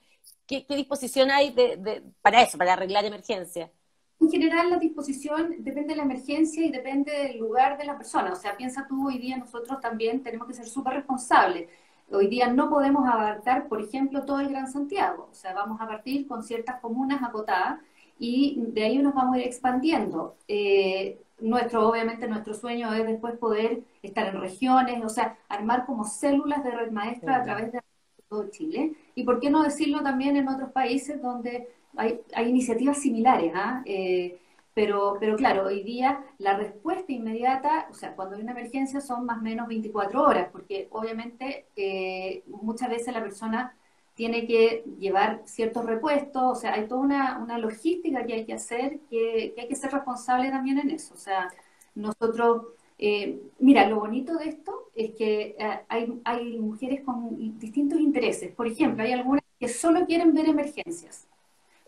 ¿Qué, 0.48 0.66
disposición 0.70 1.32
hay 1.32 1.52
de, 1.52 2.04
para 2.22 2.42
eso, 2.42 2.58
para 2.58 2.74
arreglar 2.74 3.06
emergencia? 3.06 3.72
En 4.20 4.30
general, 4.30 4.70
la 4.70 4.78
disposición 4.78 5.56
depende 5.60 5.90
de 5.90 5.98
la 5.98 6.04
emergencia 6.04 6.66
y 6.66 6.72
depende 6.72 7.12
del 7.12 7.38
lugar 7.38 7.78
de 7.78 7.86
la 7.86 7.98
persona. 7.98 8.34
O 8.34 8.36
sea, 8.36 8.56
piensa 8.56 8.86
tú, 8.88 9.08
hoy 9.08 9.18
día 9.18 9.38
nosotros 9.38 9.80
también 9.82 10.22
tenemos 10.22 10.48
que 10.48 10.54
ser 10.54 10.66
súper 10.66 10.94
responsables. 10.94 11.70
Hoy 12.12 12.28
día 12.28 12.48
no 12.48 12.70
podemos 12.70 13.08
abarcar, 13.08 13.68
por 13.68 13.82
ejemplo, 13.82 14.24
todo 14.24 14.40
el 14.40 14.50
Gran 14.50 14.72
Santiago. 14.72 15.30
O 15.32 15.34
sea, 15.34 15.54
vamos 15.54 15.80
a 15.82 15.88
partir 15.88 16.28
con 16.28 16.44
ciertas 16.44 16.80
comunas 16.80 17.24
acotadas 17.24 17.80
y 18.20 18.56
de 18.58 18.84
ahí 18.84 18.98
nos 19.00 19.14
vamos 19.14 19.36
a 19.36 19.40
ir 19.40 19.48
expandiendo. 19.48 20.38
Eh, 20.48 21.20
nuestro, 21.44 21.88
obviamente, 21.88 22.28
nuestro 22.28 22.54
sueño 22.54 22.94
es 22.94 23.06
después 23.06 23.38
poder 23.38 23.84
estar 24.02 24.28
en 24.28 24.40
regiones, 24.40 25.04
o 25.04 25.10
sea, 25.10 25.38
armar 25.50 25.86
como 25.86 26.06
células 26.06 26.64
de 26.64 26.72
red 26.72 26.92
maestra 26.92 27.38
a 27.38 27.44
través 27.44 27.72
de 27.72 27.82
todo 28.30 28.50
Chile. 28.50 28.94
Y 29.16 29.24
por 29.24 29.40
qué 29.40 29.50
no 29.50 29.64
decirlo 29.64 30.02
también 30.02 30.38
en 30.38 30.48
otros 30.48 30.72
países 30.72 31.22
donde 31.22 31.68
hay, 31.96 32.22
iniciativas 32.48 32.98
similares, 32.98 33.52
¿ah? 33.56 33.84
eh, 33.86 34.40
pero, 34.74 35.18
pero 35.20 35.36
claro, 35.36 35.66
hoy 35.68 35.84
día 35.84 36.24
la 36.40 36.58
respuesta 36.58 37.12
inmediata, 37.12 37.88
o 37.92 37.94
sea, 37.94 38.16
cuando 38.16 38.36
hay 38.36 38.42
una 38.42 38.54
emergencia 38.54 39.02
son 39.02 39.26
más 39.26 39.38
o 39.40 39.42
menos 39.42 39.68
24 39.68 40.22
horas, 40.24 40.50
porque 40.52 40.88
obviamente 40.92 41.68
eh, 41.76 42.44
muchas 42.48 42.90
veces 42.90 43.14
la 43.14 43.22
persona 43.22 43.76
tiene 44.16 44.46
que 44.48 44.84
llevar 45.00 45.42
ciertos 45.46 45.86
repuestos, 45.86 46.44
o 46.44 46.56
sea, 46.56 46.74
hay 46.74 46.88
toda 46.88 47.02
una, 47.02 47.58
logística 47.58 48.26
que 48.26 48.34
hay 48.34 48.46
que 48.46 48.54
hacer, 48.54 49.00
que, 49.10 49.56
hay 49.58 49.68
que 49.68 49.76
ser 49.76 49.92
responsable 49.92 50.50
también 50.50 50.80
en 50.80 50.92
eso. 50.92 51.14
O 51.14 51.18
sea, 51.18 51.50
nosotros, 51.96 52.68
eh, 53.00 53.42
mira, 53.60 53.88
lo 53.90 54.00
bonito 54.00 54.36
de 54.38 54.50
esto 54.50 54.90
es 54.96 55.12
que 55.16 55.56
hay, 55.88 56.22
hay 56.24 56.60
mujeres 56.60 57.02
con 57.04 57.60
distintos 57.60 58.00
intereses. 58.00 58.52
Por 58.54 58.68
ejemplo, 58.68 59.04
hay 59.04 59.14
algunas 59.14 59.44
que 59.60 59.68
solo 59.68 60.06
quieren 60.06 60.34
ver 60.34 60.48
emergencias. 60.48 61.28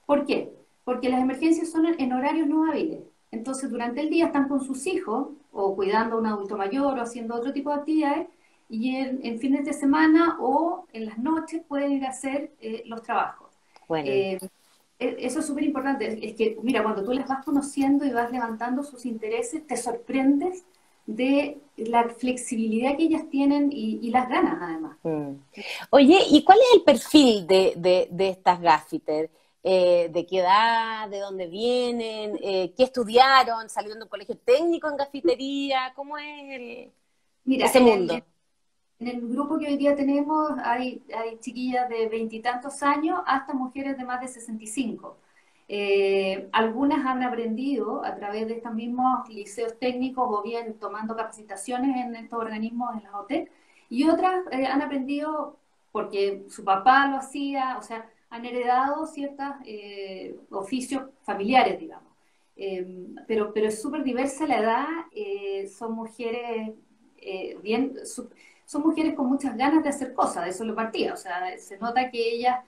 ¿Por 0.06 0.26
qué? 0.26 0.52
Porque 0.84 1.10
las 1.10 1.22
emergencias 1.22 1.72
son 1.72 1.88
en 1.98 2.14
horarios 2.14 2.48
no 2.48 2.70
hábiles. 2.70 3.02
Entonces, 3.32 3.70
durante 3.70 4.02
el 4.02 4.10
día 4.10 4.28
están 4.28 4.48
con 4.48 4.64
sus 4.64 4.88
hijos 4.88 5.30
o 5.52 5.76
cuidando 5.76 6.16
a 6.16 6.20
un 6.20 6.26
adulto 6.28 6.58
mayor 6.58 6.98
o 6.98 7.02
haciendo 7.02 7.36
otro 7.36 7.54
tipo 7.54 7.70
de 7.70 7.76
actividades 7.76 8.28
y 8.70 8.96
en, 8.96 9.40
fines 9.40 9.66
de 9.66 9.74
semana 9.74 10.38
o 10.40 10.88
en 10.94 11.06
las 11.06 11.18
noches 11.18 11.62
pueden 11.68 11.94
ir 11.94 12.06
a 12.06 12.10
hacer 12.10 12.52
eh, 12.60 12.84
los 12.86 13.02
trabajos. 13.04 13.50
Bueno. 13.88 14.10
Eh, 14.10 14.40
e, 15.00 15.16
eso 15.20 15.40
es 15.40 15.46
súper 15.46 15.64
importante. 15.64 16.28
Es 16.28 16.36
que, 16.36 16.58
mira, 16.64 16.82
cuando 16.84 17.04
tú 17.04 17.14
las 17.14 17.28
vas 17.28 17.46
conociendo 17.46 18.06
y 18.06 18.12
vas 18.12 18.32
levantando 18.32 18.84
sus 18.84 19.06
intereses, 19.06 19.66
te 19.68 19.78
sorprendes 19.78 20.64
de 21.06 21.60
la 21.78 22.10
flexibilidad 22.10 22.98
que 22.98 23.04
ellas 23.04 23.30
tienen 23.30 23.70
y, 23.72 24.10
las 24.10 24.28
ganas, 24.28 24.58
además. 24.60 24.98
Mm. 25.04 25.34
Oye, 25.92 26.20
¿y 26.32 26.44
cuál 26.44 26.58
es 26.60 26.78
el 26.78 26.84
perfil 26.84 27.46
de, 27.46 27.74
de, 27.76 28.08
de 28.10 28.30
estas 28.30 28.60
gaffiters? 28.60 29.30
Eh, 29.68 30.10
de 30.14 30.28
qué 30.28 30.42
edad, 30.42 31.10
de 31.10 31.18
dónde 31.18 31.48
vienen, 31.48 32.38
eh, 32.44 32.72
qué 32.78 32.84
estudiaron, 32.84 33.68
salieron 33.68 33.98
de 33.98 34.04
un 34.04 34.10
colegio 34.10 34.38
técnico 34.38 34.88
en 34.88 34.96
gafitería, 34.96 35.92
¿cómo 35.96 36.20
es 36.20 36.92
ese 37.48 37.80
mundo? 37.80 38.24
En 39.00 39.08
el 39.08 39.28
grupo 39.28 39.58
que 39.58 39.68
hoy 39.68 39.78
día 39.78 39.96
tenemos 39.96 40.52
hay, 40.64 41.04
chiquillas 41.40 41.90
de 41.90 42.08
veintitantos 42.10 42.82
años 42.84 43.20
hasta 43.26 43.54
mujeres 43.54 43.98
de 43.98 44.06
más 44.06 44.22
de 44.22 44.28
65. 44.28 45.18
Eh, 45.68 46.48
algunas 46.52 47.06
han 47.06 47.24
aprendido 47.24 48.06
a 48.06 48.16
través 48.16 48.48
de 48.48 48.56
estos 48.56 48.74
mismos 48.74 49.28
liceos 49.30 49.78
técnicos 49.80 50.28
o 50.30 50.44
bien 50.44 50.76
tomando 50.80 51.16
capacitaciones 51.16 52.06
en 52.06 52.16
estos 52.16 52.40
organismos 52.40 52.96
en 52.96 53.04
la 53.04 53.20
OTE 53.20 53.50
y 53.90 54.08
otras 54.08 54.46
han 54.52 54.82
aprendido 54.82 55.58
porque 55.92 56.44
su 56.50 56.64
papá 56.66 57.08
lo 57.08 57.18
hacía, 57.18 57.78
o 57.78 57.82
sea, 57.82 58.10
han 58.30 58.46
heredado 58.46 59.06
ciertos 59.06 59.48
eh, 59.66 60.36
oficios 60.52 61.04
familiares, 61.24 61.80
digamos. 61.80 62.12
Em, 62.58 63.16
pero, 63.28 63.54
es 63.56 63.82
súper 63.82 64.04
diversa 64.04 64.46
la 64.46 64.60
edad, 64.60 64.88
eh, 65.12 65.68
son 65.68 65.94
mujeres 65.94 66.72
eh, 67.18 67.58
bien, 67.64 67.94
son 68.66 68.82
mujeres 68.84 69.16
con 69.16 69.28
muchas 69.28 69.56
ganas 69.56 69.84
de 69.84 69.90
hacer 69.90 70.14
cosas, 70.14 70.44
de 70.44 70.52
eso 70.52 70.66
lo 70.66 70.76
partía, 70.76 71.14
o 71.14 71.18
sea, 71.18 71.58
se 71.58 71.78
nota 71.78 72.10
que 72.10 72.36
ellas 72.36 72.60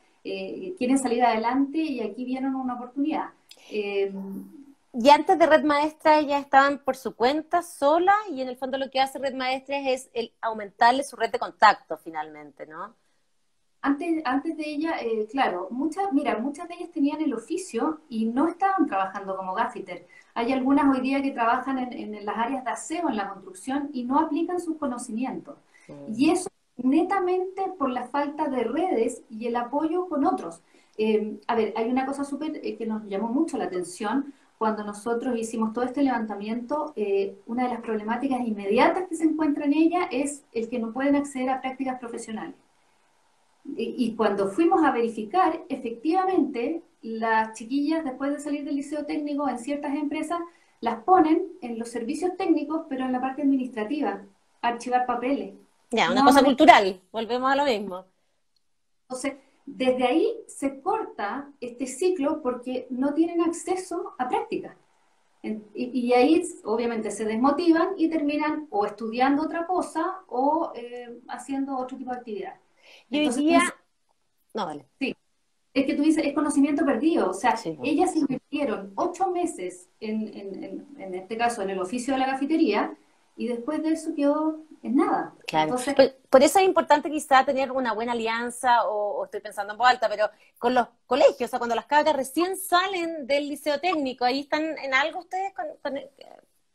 quieren 0.77 0.99
salir 0.99 1.23
adelante 1.23 1.77
y 1.77 2.01
aquí 2.01 2.25
vieron 2.25 2.53
una 2.55 2.73
oportunidad. 2.73 3.29
Em, 3.69 4.45
y 4.93 5.09
antes 5.09 5.37
de 5.37 5.45
Red 5.45 5.63
Maestra 5.63 6.17
ellas 6.17 6.43
estaban 6.43 6.79
por 6.79 6.95
su 6.95 7.15
cuenta 7.15 7.61
sola 7.61 8.13
y 8.31 8.41
en 8.41 8.47
el 8.47 8.57
fondo 8.57 8.77
lo 8.77 8.89
que 8.89 8.99
hace 8.99 9.19
Red 9.19 9.35
Maestra 9.35 9.77
es 9.77 10.09
el 10.13 10.33
aumentarle 10.41 11.03
su 11.03 11.15
red 11.15 11.31
de 11.31 11.37
contacto 11.37 11.97
finalmente, 11.97 12.65
¿no? 12.65 12.95
Antes, 13.81 14.23
antes 14.25 14.57
de 14.57 14.63
ella, 14.65 14.99
eh, 14.99 15.27
claro, 15.29 15.67
muchas, 15.69 16.11
mira, 16.11 16.39
muchas 16.39 16.67
de 16.67 16.75
ellas 16.75 16.89
tenían 16.91 17.21
el 17.21 17.33
oficio 17.33 18.01
y 18.09 18.25
no 18.25 18.47
estaban 18.47 18.87
trabajando 18.87 19.37
como 19.37 19.53
gaffiter. 19.53 20.07
Hay 20.33 20.51
algunas 20.51 20.93
hoy 20.93 21.01
día 21.01 21.21
que 21.21 21.31
trabajan 21.31 21.77
en, 21.77 22.25
las 22.25 22.37
áreas 22.37 22.65
de 22.65 22.71
aseo, 22.71 23.07
en 23.07 23.15
la 23.15 23.29
construcción, 23.29 23.89
y 23.93 24.03
no 24.03 24.19
aplican 24.19 24.59
sus 24.59 24.77
conocimientos. 24.77 25.57
Y 26.15 26.31
eso 26.31 26.49
netamente 26.77 27.63
por 27.77 27.89
la 27.89 28.07
falta 28.07 28.47
de 28.47 28.63
redes 28.63 29.23
y 29.29 29.47
el 29.47 29.55
apoyo 29.55 30.07
con 30.07 30.25
otros. 30.25 30.61
Eh, 30.97 31.39
a 31.47 31.55
ver, 31.55 31.73
hay 31.75 31.89
una 31.89 32.05
cosa 32.05 32.23
súper 32.23 32.59
eh, 32.63 32.75
que 32.75 32.85
nos 32.85 33.03
llamó 33.05 33.29
mucho 33.29 33.57
la 33.57 33.65
atención 33.65 34.33
cuando 34.57 34.83
nosotros 34.83 35.37
hicimos 35.37 35.71
todo 35.71 35.85
este 35.85 36.01
levantamiento, 36.01 36.93
una 37.45 37.65
de 37.65 37.69
las 37.69 37.81
problemáticas 37.81 38.41
inmediatas 38.41 39.07
que 39.07 39.15
se 39.15 39.25
encuentra 39.25 39.65
en 39.65 39.73
ella 39.73 40.07
es 40.11 40.45
el 40.51 40.67
que 40.67 40.79
no 40.79 40.93
pueden 40.93 41.15
acceder 41.15 41.51
a 41.51 41.61
prácticas 41.61 41.99
profesionales. 41.99 42.55
Y, 43.75 44.15
cuando 44.15 44.47
fuimos 44.47 44.83
a 44.83 44.91
verificar, 44.91 45.63
efectivamente, 45.69 46.81
las 47.01 47.53
chiquillas, 47.53 48.03
después 48.03 48.31
de 48.31 48.39
salir 48.39 48.63
del 48.63 48.75
liceo 48.75 49.05
técnico, 49.05 49.47
en 49.49 49.59
ciertas 49.59 49.93
empresas, 49.93 50.39
las 50.79 51.03
ponen 51.03 51.43
en 51.61 51.77
los 51.77 51.89
servicios 51.89 52.35
técnicos, 52.37 52.85
pero 52.89 53.05
en 53.05 53.11
la 53.11 53.21
parte 53.21 53.41
administrativa, 53.41 54.23
archivar 54.61 55.05
papeles. 55.05 55.53
Ya, 55.91 56.11
una 56.11 56.23
cosa 56.23 56.43
cultural, 56.43 57.01
volvemos 57.11 57.51
a 57.51 57.55
lo 57.55 57.65
mismo. 57.65 58.05
Entonces, 59.03 59.35
desde 59.65 60.03
ahí 60.05 60.33
se 60.47 60.81
corta 60.81 61.49
este 61.61 61.87
ciclo 61.87 62.41
porque 62.41 62.87
no 62.89 63.13
tienen 63.13 63.41
acceso 63.41 64.15
a 64.17 64.27
prácticas. 64.27 64.75
Y, 65.73 66.11
ahí 66.13 66.43
obviamente 66.65 67.11
se 67.11 67.23
desmotivan 67.23 67.89
y 67.95 68.09
terminan 68.09 68.67
o 68.69 68.85
estudiando 68.85 69.43
otra 69.43 69.65
cosa 69.65 70.21
o 70.27 70.73
eh, 70.75 71.19
haciendo 71.29 71.77
otro 71.77 71.97
tipo 71.97 72.11
de 72.11 72.17
actividad. 72.17 72.55
Yo 73.09 73.31
diría... 73.31 73.61
No, 74.53 74.65
vale. 74.65 74.85
Sí. 74.99 75.15
Es 75.73 75.85
que 75.85 75.93
tú 75.93 76.01
dices, 76.01 76.25
es 76.25 76.33
conocimiento 76.33 76.83
perdido. 76.83 77.29
O 77.29 77.33
sea, 77.33 77.55
ellas 77.83 78.15
invirtieron 78.15 78.91
ocho 78.95 79.31
meses, 79.31 79.89
en, 79.99 80.27
en, 80.35 80.87
en, 80.97 81.13
este 81.13 81.37
caso, 81.37 81.61
en 81.61 81.69
el 81.69 81.79
oficio 81.79 82.13
de 82.13 82.19
la 82.19 82.25
cafetería, 82.25 82.97
y 83.37 83.47
después 83.47 83.81
de 83.83 83.89
eso 83.89 84.13
quedó 84.15 84.59
en 84.81 84.95
nada. 84.95 85.33
Claro. 85.45 85.75
por, 86.29 86.43
eso 86.43 86.59
es 86.59 86.65
importante 86.65 87.09
quizá 87.09 87.45
tener 87.45 87.71
una 87.71 87.93
buena 87.93 88.11
alianza, 88.13 88.87
o, 88.87 89.23
estoy 89.25 89.41
pensando 89.41 89.73
en 89.73 89.77
voz 89.77 89.87
alta, 89.87 90.09
pero 90.09 90.29
con 90.57 90.73
los 90.73 90.87
colegios, 91.05 91.41
o 91.41 91.47
sea, 91.47 91.59
cuando 91.59 91.75
las 91.75 91.85
cabras 91.85 92.15
recién 92.15 92.57
salen 92.57 93.27
del 93.27 93.47
liceo 93.47 93.79
técnico, 93.79 94.25
ahí 94.25 94.41
están 94.41 94.63
en 94.63 94.93
algo 94.93 95.19
ustedes 95.19 95.53
con... 95.53 95.65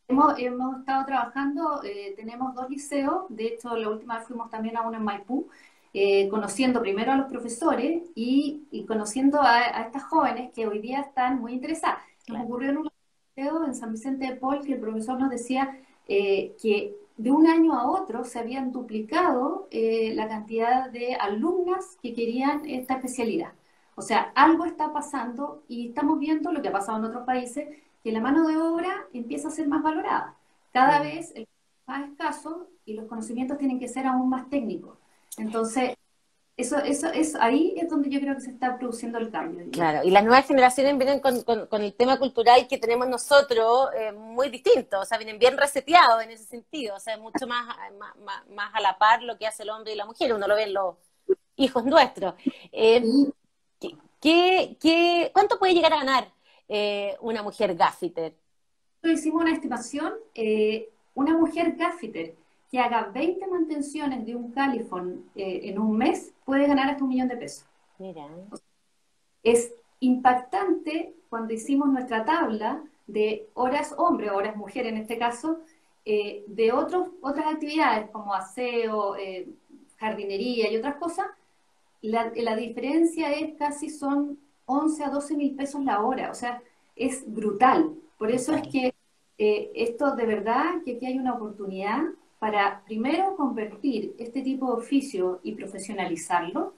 Hemos, 0.07 0.37
hemos, 0.37 0.79
estado 0.79 1.05
trabajando, 1.05 1.81
eh, 1.83 2.13
tenemos 2.15 2.53
dos 2.55 2.69
liceos, 2.69 3.23
de 3.29 3.47
hecho 3.47 3.75
la 3.75 3.89
última 3.89 4.17
vez 4.17 4.27
fuimos 4.27 4.49
también 4.49 4.75
a 4.77 4.81
uno 4.81 4.97
en 4.97 5.03
Maipú, 5.03 5.49
eh, 5.93 6.27
conociendo 6.29 6.81
primero 6.81 7.11
a 7.11 7.17
los 7.17 7.27
profesores 7.27 8.03
y, 8.15 8.85
conociendo 8.87 9.41
a, 9.41 9.81
estas 9.81 10.03
jóvenes 10.03 10.51
que 10.51 10.67
hoy 10.67 10.79
día 10.79 11.01
están 11.01 11.39
muy 11.39 11.53
interesadas. 11.53 11.99
Nos 12.27 12.43
ocurrió 12.43 12.71
en 12.71 12.77
un 12.77 12.89
liceo 13.35 13.65
en 13.65 13.75
San 13.75 13.91
Vicente 13.91 14.25
de 14.25 14.35
Paul 14.35 14.63
que 14.65 14.73
el 14.73 14.79
profesor 14.79 15.19
nos 15.19 15.29
decía 15.29 15.79
eh, 16.07 16.55
que 16.61 16.95
de 17.17 17.31
un 17.31 17.47
año 17.47 17.73
a 17.73 17.89
otro 17.89 18.23
se 18.23 18.39
habían 18.39 18.71
duplicado 18.71 19.67
eh, 19.71 20.13
la 20.15 20.27
cantidad 20.27 20.89
de 20.89 21.15
alumnas 21.15 21.97
que 22.01 22.13
querían 22.13 22.67
esta 22.67 22.95
especialidad. 22.95 23.53
O 23.95 24.01
sea, 24.01 24.31
algo 24.35 24.65
está 24.65 24.91
pasando 24.91 25.63
y 25.67 25.89
estamos 25.89 26.19
viendo 26.19 26.51
lo 26.51 26.61
que 26.61 26.69
ha 26.69 26.71
pasado 26.71 26.97
en 26.97 27.05
otros 27.05 27.25
países, 27.25 27.67
que 28.03 28.11
la 28.11 28.21
mano 28.21 28.47
de 28.47 28.57
obra 28.57 29.07
empieza 29.13 29.47
a 29.49 29.51
ser 29.51 29.67
más 29.67 29.83
valorada. 29.83 30.35
Cada 30.71 31.01
vez 31.01 31.31
es 31.35 31.47
más 31.85 32.09
escaso 32.09 32.67
y 32.85 32.93
los 32.93 33.05
conocimientos 33.07 33.57
tienen 33.57 33.79
que 33.79 33.87
ser 33.87 34.07
aún 34.07 34.29
más 34.29 34.49
técnicos. 34.49 34.97
Entonces, 35.37 35.95
eso, 36.55 36.77
eso, 36.77 37.07
eso, 37.07 37.39
ahí 37.41 37.73
es 37.77 37.89
donde 37.89 38.11
yo 38.11 38.19
creo 38.19 38.35
que 38.35 38.41
se 38.41 38.51
está 38.51 38.77
produciendo 38.77 39.17
el 39.17 39.31
cambio. 39.31 39.65
Claro, 39.71 40.07
y 40.07 40.11
las 40.11 40.23
nuevas 40.23 40.45
generaciones 40.45 40.95
vienen 40.97 41.19
con, 41.19 41.41
con, 41.41 41.81
el 41.81 41.93
tema 41.95 42.19
cultural 42.19 42.67
que 42.67 42.77
tenemos 42.77 43.07
nosotros 43.07 43.89
eh, 43.97 44.11
muy 44.11 44.49
distinto, 44.49 44.99
o 44.99 45.05
sea, 45.05 45.17
vienen 45.17 45.39
bien 45.39 45.57
reseteados 45.57 46.21
en 46.21 46.29
ese 46.29 46.43
sentido, 46.43 46.95
o 46.95 46.99
sea, 46.99 47.17
mucho 47.17 47.47
más, 47.47 47.75
más, 47.97 48.47
más, 48.49 48.71
a 48.75 48.81
la 48.81 48.99
par 48.99 49.23
lo 49.23 49.35
que 49.35 49.47
hace 49.47 49.63
el 49.63 49.71
hombre 49.71 49.93
y 49.93 49.95
la 49.95 50.05
mujer, 50.05 50.31
uno 50.31 50.47
lo 50.47 50.55
ve 50.55 50.63
en 50.63 50.73
los 50.75 50.95
hijos 51.55 51.85
nuestros. 51.85 52.35
Eh, 52.71 53.03
¿qué, 54.21 54.77
qué, 54.79 55.31
cuánto 55.33 55.57
puede 55.57 55.73
llegar 55.73 55.93
a 55.93 55.97
ganar 55.97 56.31
eh, 56.67 57.17
una 57.21 57.41
mujer 57.41 57.73
gaffiter? 57.73 58.35
Hicimos 59.01 59.41
una 59.41 59.53
estimación, 59.53 60.13
una 61.15 61.35
mujer 61.35 61.75
gaffiter 61.75 62.35
que 62.73 62.79
haga 62.79 63.11
20 63.13 63.45
mantenciones 63.45 64.25
de 64.25 64.35
un 64.35 64.51
califón 64.51 65.29
eh, 65.35 65.59
en 65.65 65.77
un 65.77 65.95
mes 65.95 66.33
puede 66.43 66.65
ganar 66.65 66.89
hasta 66.89 67.03
un 67.03 67.09
millón 67.11 67.27
de 67.27 67.37
pesos. 67.37 67.67
Mira. 67.99 68.27
Es 69.43 69.75
impactante 69.99 71.13
cuando 71.29 71.53
hicimos 71.53 71.89
nuestra 71.89 72.25
tabla 72.25 72.83
de 73.05 73.47
horas 73.53 73.93
hombre, 73.95 74.31
horas 74.31 74.55
mujer 74.55 74.87
en 74.87 74.97
este 74.97 75.19
caso, 75.19 75.59
eh, 76.03 76.45
de 76.47 76.71
otros, 76.71 77.09
otras 77.21 77.45
actividades 77.53 78.09
como 78.09 78.33
aseo, 78.33 79.17
eh, 79.17 79.47
jardinería 79.97 80.71
y 80.71 80.77
otras 80.77 80.95
cosas, 80.95 81.27
la, 82.01 82.31
la, 82.35 82.55
diferencia 82.55 83.33
es 83.33 83.55
casi 83.55 83.91
son 83.91 84.39
11 84.65 85.03
a 85.03 85.09
12 85.11 85.37
mil 85.37 85.55
pesos 85.55 85.83
la 85.83 86.01
hora, 86.01 86.31
o 86.31 86.33
sea, 86.33 86.59
es 86.95 87.23
brutal. 87.31 87.93
Por 88.17 88.31
eso 88.31 88.51
es 88.55 88.67
que 88.67 88.95
esto 89.37 90.15
de 90.15 90.25
verdad, 90.25 90.81
que 90.83 90.95
aquí 90.95 91.05
hay 91.05 91.19
una 91.19 91.33
oportunidad 91.33 92.01
para 92.43 92.83
primero 92.83 93.37
convertir 93.37 94.15
este 94.19 94.41
tipo 94.41 94.67
de 94.67 94.81
oficio 94.81 95.39
y 95.43 95.53
profesionalizarlo 95.53 96.73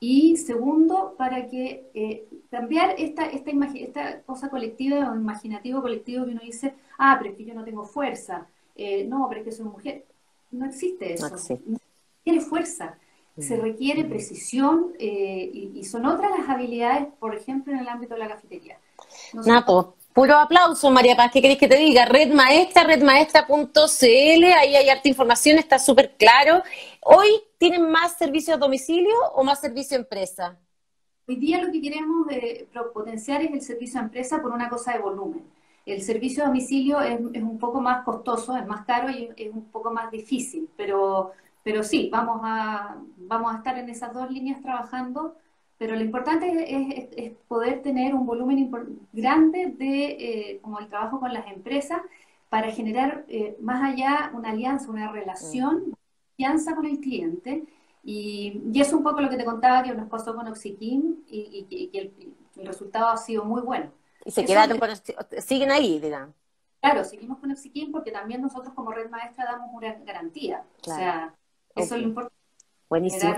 y 0.00 0.36
segundo 0.36 1.14
para 1.16 1.46
que 1.46 1.88
eh, 1.94 2.26
cambiar 2.50 2.96
esta, 2.98 3.26
esta, 3.26 3.52
esta 3.76 4.22
cosa 4.22 4.48
colectiva 4.48 5.12
o 5.12 5.14
imaginativo 5.14 5.82
colectivo 5.82 6.24
que 6.24 6.32
uno 6.32 6.40
dice, 6.42 6.74
ah, 6.98 7.14
pero 7.16 7.30
es 7.30 7.36
que 7.36 7.44
yo 7.44 7.54
no 7.54 7.62
tengo 7.62 7.84
fuerza, 7.84 8.48
eh, 8.74 9.04
no, 9.04 9.26
pero 9.28 9.42
es 9.42 9.46
que 9.46 9.52
soy 9.52 9.66
mujer. 9.66 10.04
No 10.50 10.66
existe 10.66 11.12
eso. 11.12 11.28
No, 11.64 11.78
requiere 12.18 12.40
fuerza, 12.40 12.98
se 13.38 13.56
requiere 13.56 14.04
precisión 14.04 14.94
eh, 14.98 15.48
y, 15.76 15.84
son 15.84 16.06
otras 16.06 16.32
las 16.36 16.48
habilidades, 16.48 17.06
por 17.20 17.36
ejemplo, 17.36 17.72
en 17.72 17.78
el 17.78 17.88
ámbito 17.88 18.14
de 18.14 18.20
la 18.20 18.28
cafetería. 18.30 18.80
Napo, 19.46 19.94
Puro 20.14 20.38
aplauso, 20.38 20.92
María 20.92 21.16
Paz. 21.16 21.32
¿Qué 21.32 21.42
queréis 21.42 21.58
que 21.58 21.66
te 21.66 21.76
diga? 21.76 22.04
Red 22.04 22.32
Maestra, 22.32 22.84
redmaestra.cl. 22.84 24.44
Ahí 24.56 24.76
hay 24.76 24.88
harta 24.88 25.08
información, 25.08 25.58
está 25.58 25.80
súper 25.80 26.14
claro. 26.16 26.62
¿Hoy 27.00 27.26
tienen 27.58 27.90
más 27.90 28.16
servicio 28.16 28.54
a 28.54 28.56
domicilio 28.56 29.12
o 29.34 29.42
más 29.42 29.60
servicio 29.60 29.96
a 29.96 30.00
empresa? 30.00 30.56
Hoy 31.26 31.34
día 31.34 31.60
lo 31.60 31.72
que 31.72 31.80
queremos 31.80 32.28
eh, 32.30 32.68
potenciar 32.92 33.42
es 33.42 33.50
el 33.50 33.60
servicio 33.60 33.98
a 33.98 34.04
empresa 34.04 34.40
por 34.40 34.52
una 34.52 34.68
cosa 34.68 34.92
de 34.92 35.00
volumen. 35.00 35.42
El 35.84 36.00
servicio 36.00 36.44
a 36.44 36.46
domicilio 36.46 37.00
es, 37.00 37.18
un 37.18 37.58
poco 37.58 37.80
más 37.80 38.04
costoso, 38.04 38.56
es 38.56 38.66
más 38.68 38.84
caro 38.86 39.10
y 39.10 39.30
es 39.36 39.52
un 39.52 39.64
poco 39.64 39.90
más 39.90 40.12
difícil, 40.12 40.68
pero, 40.76 41.32
pero 41.64 41.82
sí, 41.82 42.08
vamos 42.12 42.40
a, 42.44 42.98
vamos 43.16 43.52
a 43.52 43.56
estar 43.56 43.76
en 43.78 43.88
esas 43.88 44.14
dos 44.14 44.30
líneas 44.30 44.62
trabajando 44.62 45.34
pero 45.84 45.96
lo 45.96 46.02
importante 46.02 47.04
es, 47.26 47.32
poder 47.46 47.82
tener 47.82 48.14
un 48.14 48.24
volumen 48.24 48.70
grande 49.12 49.66
de 49.76 50.06
eh, 50.06 50.60
como 50.62 50.78
el 50.78 50.88
trabajo 50.88 51.20
con 51.20 51.30
las 51.30 51.46
empresas 51.46 52.00
para 52.48 52.70
generar 52.70 53.26
eh, 53.28 53.54
más 53.60 53.92
allá 53.92 54.30
una 54.32 54.52
alianza, 54.52 54.90
una 54.90 55.12
relación, 55.12 55.90
mm. 55.90 55.94
alianza 56.38 56.74
con 56.74 56.86
el 56.86 57.00
cliente. 57.00 57.64
Y, 58.02 58.62
y, 58.72 58.80
es 58.80 58.94
un 58.94 59.02
poco 59.02 59.20
lo 59.20 59.28
que 59.28 59.36
te 59.36 59.44
contaba 59.44 59.82
que 59.82 59.92
nos 59.92 60.08
pasó 60.08 60.34
con 60.34 60.48
Oxiquín 60.48 61.22
y, 61.28 61.90
que 61.92 61.98
el, 62.56 62.66
resultado 62.66 63.08
ha 63.08 63.18
sido 63.18 63.44
muy 63.44 63.60
bueno. 63.60 63.92
Y 64.24 64.30
se 64.30 64.46
quedaron 64.46 64.78
con, 64.78 64.88
siguen 65.42 65.70
ahí, 65.70 66.00
digamos. 66.00 66.34
Claro, 66.80 67.04
seguimos 67.04 67.40
con 67.40 67.50
Oxiquín 67.50 67.92
porque 67.92 68.10
también 68.10 68.40
nosotros 68.40 68.72
como 68.72 68.90
red 68.90 69.10
maestra 69.10 69.44
damos 69.44 69.68
una 69.70 69.92
garantía. 69.98 70.64
O 70.80 70.84
sea, 70.84 71.34
eso 71.76 71.94
es 71.94 72.00
lo 72.00 72.08
importante. 72.08 72.34
Buenísimo. 72.88 73.36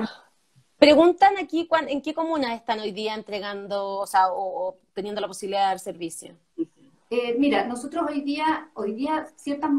Preguntan 0.78 1.38
aquí 1.38 1.68
en 1.88 2.02
qué 2.02 2.12
comunas 2.12 2.52
están 2.52 2.80
hoy 2.80 2.92
día 2.92 3.14
entregando, 3.14 3.98
o 3.98 4.06
sea, 4.06 4.26
o, 4.30 4.76
teniendo 4.92 5.20
la 5.22 5.26
posibilidad 5.26 5.62
de 5.62 5.66
dar 5.66 5.78
servicio. 5.78 6.34
Eh, 7.08 7.36
mira, 7.38 7.66
nosotros 7.66 8.04
hoy 8.08 8.20
día, 8.20 8.68
hoy 8.74 8.92
día 8.92 9.26
ciertas, 9.36 9.70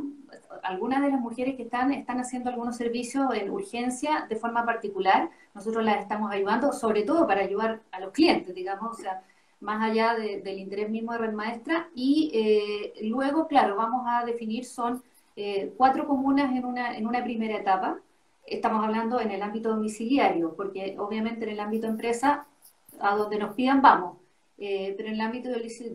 algunas 0.63 1.03
de 1.03 1.09
las 1.09 1.19
mujeres 1.19 1.55
que 1.55 1.63
están, 1.63 1.91
están 1.91 2.19
haciendo 2.19 2.49
algunos 2.49 2.77
servicios 2.77 3.31
en 3.35 3.51
urgencia 3.51 4.25
de 4.27 4.37
forma 4.37 4.65
particular. 4.65 5.29
Nosotros 5.53 5.83
las 5.83 5.99
estamos 5.99 6.31
ayudando, 6.31 6.73
sobre 6.73 7.03
todo 7.03 7.27
para 7.27 7.41
ayudar 7.41 7.81
a 7.91 7.99
los 7.99 8.11
clientes, 8.11 8.55
digamos, 8.55 8.97
o 8.97 9.01
sea, 9.01 9.21
más 9.59 9.83
allá 9.83 10.15
del 10.15 10.57
interés 10.57 10.89
mismo 10.89 11.11
de 11.11 11.19
Red 11.19 11.33
Maestra. 11.33 11.89
Y 11.93 12.31
eh, 12.33 12.93
luego, 13.07 13.47
claro, 13.47 13.75
vamos 13.75 14.03
a 14.07 14.25
definir, 14.25 14.65
son 14.65 15.03
eh, 15.35 15.73
cuatro 15.77 16.07
comunas 16.07 16.55
en 16.55 16.65
una, 16.65 16.97
en 16.97 17.05
una 17.05 17.23
primera 17.23 17.55
etapa. 17.55 17.99
Estamos 18.47 18.83
hablando 18.83 19.19
en 19.19 19.31
el 19.31 19.41
ámbito 19.43 19.69
domiciliario, 19.69 20.55
porque 20.55 20.95
obviamente 20.97 21.45
en 21.45 21.51
el 21.51 21.59
ámbito 21.59 21.87
empresa, 21.87 22.47
a 22.99 23.15
donde 23.15 23.37
nos 23.37 23.53
pidan, 23.53 23.81
vamos. 23.81 24.17
Eh, 24.59 24.95
pero 24.97 25.09
en 25.09 25.15
el 25.15 25.21
ámbito 25.21 25.49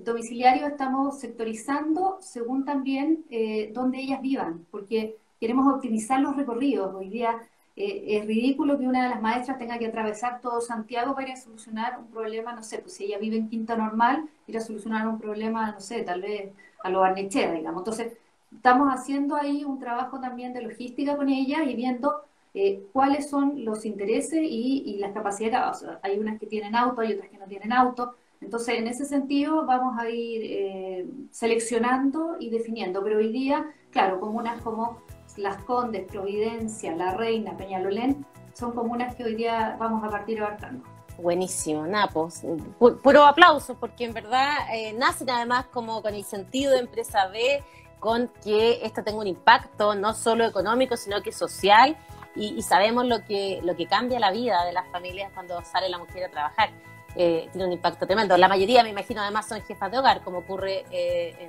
domiciliario 0.04 0.66
estamos 0.68 1.18
sectorizando 1.18 2.18
según 2.20 2.64
también 2.64 3.24
eh, 3.28 3.72
donde 3.74 3.98
ellas 3.98 4.22
vivan, 4.22 4.66
porque 4.70 5.16
queremos 5.40 5.66
optimizar 5.72 6.20
los 6.20 6.36
recorridos. 6.36 6.94
Hoy 6.94 7.08
día 7.08 7.40
eh, 7.74 8.18
es 8.18 8.26
ridículo 8.26 8.78
que 8.78 8.86
una 8.86 9.02
de 9.04 9.08
las 9.08 9.20
maestras 9.22 9.58
tenga 9.58 9.78
que 9.78 9.86
atravesar 9.86 10.40
todo 10.40 10.60
Santiago 10.60 11.14
para 11.14 11.28
ir 11.28 11.32
a 11.32 11.36
solucionar 11.36 11.98
un 11.98 12.06
problema, 12.08 12.52
no 12.52 12.62
sé, 12.62 12.78
pues 12.78 12.94
si 12.94 13.04
ella 13.06 13.18
vive 13.18 13.36
en 13.36 13.48
Quinta 13.48 13.76
Normal, 13.76 14.28
ir 14.46 14.56
a 14.58 14.60
solucionar 14.60 15.08
un 15.08 15.18
problema, 15.18 15.72
no 15.72 15.80
sé, 15.80 16.02
tal 16.02 16.22
vez 16.22 16.52
a 16.84 16.90
lo 16.90 17.00
Barnechea, 17.00 17.52
digamos. 17.52 17.80
Entonces, 17.80 18.12
estamos 18.54 18.88
haciendo 18.94 19.34
ahí 19.36 19.64
un 19.64 19.78
trabajo 19.80 20.20
también 20.20 20.52
de 20.52 20.62
logística 20.62 21.16
con 21.16 21.28
ella 21.28 21.64
y 21.64 21.74
viendo 21.74 22.22
eh, 22.54 22.84
cuáles 22.92 23.30
son 23.30 23.64
los 23.64 23.84
intereses 23.86 24.40
y, 24.42 24.96
las 24.98 25.12
capacidades. 25.12 25.84
hay 26.02 26.18
unas 26.18 26.38
que 26.38 26.46
tienen 26.46 26.74
auto, 26.74 27.00
hay 27.00 27.14
otras 27.14 27.30
que 27.30 27.38
no 27.38 27.46
tienen 27.46 27.72
auto. 27.72 28.14
Entonces, 28.40 28.78
en 28.78 28.88
ese 28.88 29.04
sentido, 29.04 29.64
vamos 29.66 29.98
a 29.98 30.10
ir 30.10 30.42
eh, 30.44 31.06
seleccionando 31.30 32.36
y 32.40 32.50
definiendo. 32.50 33.02
Pero 33.02 33.18
hoy 33.18 33.32
día, 33.32 33.66
claro, 33.90 34.20
comunas 34.20 34.60
como 34.62 34.98
Las 35.36 35.62
Condes, 35.62 36.06
Providencia, 36.06 36.94
La 36.96 37.14
Reina, 37.14 37.56
Peñalolén, 37.56 38.26
son 38.52 38.72
comunas 38.72 39.14
que 39.14 39.24
hoy 39.24 39.34
día 39.34 39.76
vamos 39.78 40.04
a 40.04 40.10
partir 40.10 40.42
abarcando. 40.42 40.84
Buenísimo, 41.18 41.86
Napos. 41.86 42.42
Puro 42.78 43.24
aplauso, 43.24 43.76
porque 43.78 44.04
en 44.04 44.12
verdad 44.12 44.50
eh, 44.74 44.92
nacen 44.94 45.30
además 45.30 45.66
como 45.66 46.02
con 46.02 46.14
el 46.14 46.24
sentido 46.24 46.72
de 46.72 46.80
empresa 46.80 47.28
B, 47.28 47.62
con 48.00 48.28
que 48.42 48.84
esto 48.84 49.04
tenga 49.04 49.20
un 49.20 49.26
impacto 49.26 49.94
no 49.94 50.14
solo 50.14 50.44
económico, 50.44 50.96
sino 50.96 51.22
que 51.22 51.30
social, 51.30 51.96
y, 52.34 52.62
sabemos 52.62 53.06
lo 53.06 53.24
que, 53.24 53.60
lo 53.62 53.76
que 53.76 53.86
cambia 53.86 54.18
la 54.18 54.30
vida 54.30 54.64
de 54.64 54.72
las 54.72 54.88
familias 54.88 55.30
cuando 55.34 55.62
sale 55.62 55.88
la 55.88 55.98
mujer 55.98 56.24
a 56.24 56.28
trabajar. 56.30 56.70
Eh, 57.14 57.48
tiene 57.52 57.66
un 57.66 57.72
impacto 57.72 58.06
tremendo. 58.06 58.36
La 58.38 58.48
mayoría, 58.48 58.82
me 58.82 58.88
imagino, 58.88 59.20
además 59.20 59.46
son 59.46 59.60
jefas 59.62 59.90
de 59.90 59.98
hogar, 59.98 60.22
como 60.22 60.38
ocurre 60.38 60.84
eh, 60.90 61.48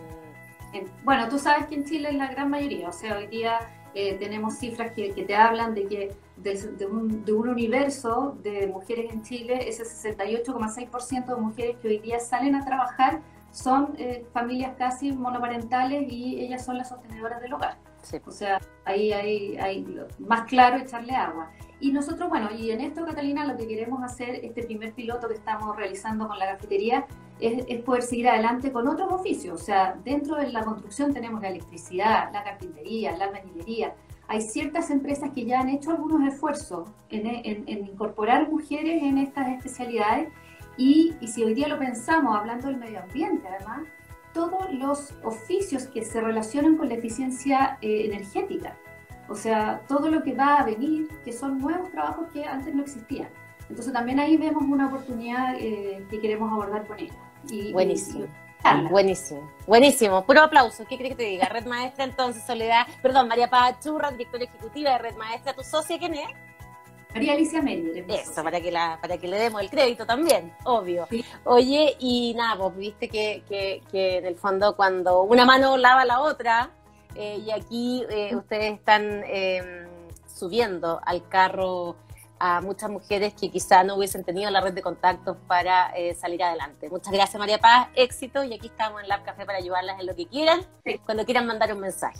en... 0.74 0.88
Bueno, 1.04 1.30
tú 1.30 1.38
sabes 1.38 1.68
que 1.68 1.76
en 1.76 1.86
Chile 1.86 2.10
es 2.10 2.16
la 2.16 2.28
gran 2.28 2.50
mayoría, 2.50 2.90
o 2.90 2.92
sea, 2.92 3.18
hoy 3.18 3.28
día 3.28 3.60
eh, 3.94 4.16
tenemos 4.16 4.56
cifras 4.58 4.92
que, 4.94 5.14
que, 5.14 5.24
te 5.24 5.36
hablan 5.36 5.76
de 5.76 5.86
que 5.88 6.16
de, 6.38 6.88
un, 6.88 7.24
de, 7.24 7.32
un, 7.32 7.48
universo 7.48 8.36
de 8.42 8.66
mujeres 8.66 9.14
en 9.14 9.22
Chile, 9.22 9.70
ese 9.70 9.84
68,6% 9.84 11.26
de 11.26 11.36
mujeres 11.36 11.78
que 11.80 11.88
hoy 11.90 12.00
día 12.00 12.20
salen 12.20 12.56
a 12.56 12.66
trabajar 12.66 13.22
son 13.52 13.94
eh, 14.00 14.26
familias 14.34 14.74
casi 14.80 15.12
monoparentales 15.12 16.12
y 16.12 16.42
ellas 16.42 16.66
son 16.66 16.78
las 16.80 16.90
sostenedoras 16.90 17.40
del 17.40 17.54
hogar. 17.54 17.78
O 18.26 18.32
sea, 18.32 18.60
ahí 18.86 19.12
hay, 19.12 19.86
más 20.20 20.44
claro 20.44 20.78
echarle 20.78 21.14
agua. 21.14 21.52
Y 21.80 21.92
nosotros, 21.92 22.30
bueno, 22.30 22.50
y 22.58 22.72
en 22.72 22.82
esto, 22.82 23.06
Catalina, 23.06 23.46
lo 23.46 23.58
que 23.58 23.68
queremos 23.68 24.02
hacer, 24.04 24.40
este 24.44 24.64
primer 24.64 24.94
piloto 24.94 25.28
que 25.28 25.34
estamos 25.34 25.76
realizando 25.76 26.28
con 26.28 26.40
la 26.40 26.54
cafetería, 26.54 27.06
es, 27.40 27.64
es, 27.68 27.82
poder 27.82 28.04
seguir 28.04 28.30
adelante 28.30 28.72
con 28.72 28.88
otros 28.88 29.12
oficios. 29.12 29.62
O 29.62 29.64
sea, 29.64 30.00
dentro 30.04 30.36
de 30.36 30.52
la 30.52 30.64
construcción 30.64 31.14
tenemos 31.14 31.42
la 31.42 31.50
electricidad, 31.50 32.32
la 32.32 32.44
carpintería, 32.44 33.18
la 33.18 33.26
albañilería. 33.26 33.96
Hay 34.28 34.42
ciertas 34.42 34.90
empresas 34.90 35.32
que 35.32 35.46
ya 35.46 35.60
han 35.60 35.70
hecho 35.70 35.92
algunos 35.92 36.26
esfuerzos 36.34 36.90
en, 37.10 37.28
en, 37.28 37.64
en 37.68 37.86
incorporar 37.86 38.50
mujeres 38.50 39.04
en 39.04 39.18
estas 39.18 39.50
especialidades 39.50 40.30
y, 40.78 41.14
si 41.28 41.44
hoy 41.44 41.54
día 41.54 41.68
lo 41.68 41.78
pensamos, 41.78 42.36
hablando 42.36 42.68
del 42.68 42.78
medio 42.78 43.02
ambiente, 43.02 43.48
además, 43.48 43.82
todos 44.34 44.72
los 44.74 45.14
oficios 45.24 45.84
que 45.88 46.04
se 46.04 46.22
relacionan 46.22 46.78
con 46.78 46.90
la 46.90 46.96
eficiencia 46.96 47.78
eh, 47.82 48.06
energética, 48.06 48.76
o 49.30 49.36
sea, 49.36 49.82
todo 49.88 50.10
lo 50.10 50.24
que 50.24 50.34
va 50.34 50.56
a 50.56 50.66
venir, 50.66 51.08
que 51.24 51.32
son 51.32 51.60
nuevos 51.60 51.90
trabajos 51.92 52.28
que 52.34 52.46
antes 52.46 52.74
no 52.74 52.82
existían. 52.82 53.30
Entonces 53.70 53.94
también 53.94 54.20
ahí 54.20 54.38
vemos 54.38 54.64
una 54.64 54.88
oportunidad 54.88 55.56
eh, 55.58 56.06
que 56.10 56.20
queremos 56.20 56.52
abordar 56.52 56.86
con 56.86 57.00
ella. 57.00 57.14
Y, 57.50 57.72
Buenísimo. 57.72 58.28
Buenísimo, 58.90 59.52
buenísimo. 59.68 60.26
Puro 60.26 60.42
aplauso. 60.42 60.86
¿Qué 60.86 60.98
crees 60.98 61.12
que 61.12 61.18
te 61.18 61.30
diga? 61.30 61.50
Red 61.50 61.66
Maestra, 61.66 62.06
entonces, 62.06 62.44
Soledad, 62.44 62.88
perdón, 63.02 63.28
María 63.28 63.50
Pachurra, 63.50 64.10
directora 64.12 64.46
ejecutiva 64.46 64.92
de 64.92 64.98
Red 65.00 65.16
Maestra, 65.16 65.54
¿tu 65.54 65.64
socia 65.64 66.00
quién 66.00 66.14
es? 66.14 66.30
María 67.14 67.34
Alicia 67.34 67.62
Meyer. 67.62 68.06
Eso, 68.10 68.44
para 68.44 68.60
que, 68.60 68.72
la, 68.72 68.98
para 69.02 69.18
que 69.18 69.28
le 69.28 69.38
demos 69.38 69.62
el 69.62 69.70
crédito 69.70 70.06
también, 70.06 70.54
obvio. 70.64 71.08
Oye, 71.44 71.96
y 72.00 72.34
nada, 72.36 72.58
pues 72.58 72.76
viste 72.76 73.08
que, 73.08 73.44
que, 73.92 74.18
en 74.18 74.26
el 74.26 74.36
fondo 74.36 74.76
cuando 74.76 75.24
una 75.24 75.46
mano 75.46 75.78
lava 75.78 76.06
la 76.06 76.22
otra, 76.22 76.72
eh, 77.16 77.44
y 77.46 77.52
aquí 77.52 78.04
eh, 78.10 78.36
ustedes 78.36 78.74
están 78.74 79.24
em, 79.28 79.88
subiendo 80.26 81.00
al 81.06 81.28
carro 81.30 81.96
a 82.40 82.60
muchas 82.62 82.90
mujeres 82.90 83.36
que 83.40 83.52
quizá 83.52 83.84
no 83.84 83.96
hubiesen 83.96 84.24
tenido 84.24 84.50
la 84.50 84.60
red 84.60 84.74
de 84.74 84.82
contactos 84.82 85.38
para 85.48 85.96
eh, 85.96 86.16
salir 86.16 86.44
adelante. 86.44 86.90
Muchas 86.90 87.14
gracias 87.14 87.40
María 87.40 87.60
Paz, 87.60 87.90
éxito, 87.96 88.44
y 88.44 88.54
aquí 88.54 88.68
estamos 88.68 89.02
en 89.02 89.08
Lab 89.08 89.24
Café 89.24 89.46
para 89.46 89.60
ayudarlas 89.60 90.00
en 90.00 90.08
lo 90.08 90.16
que 90.16 90.26
quieran, 90.26 90.62
cuando 91.06 91.26
quieran 91.26 91.46
mandar 91.46 91.72
un 91.74 91.80
mensaje. 91.80 92.20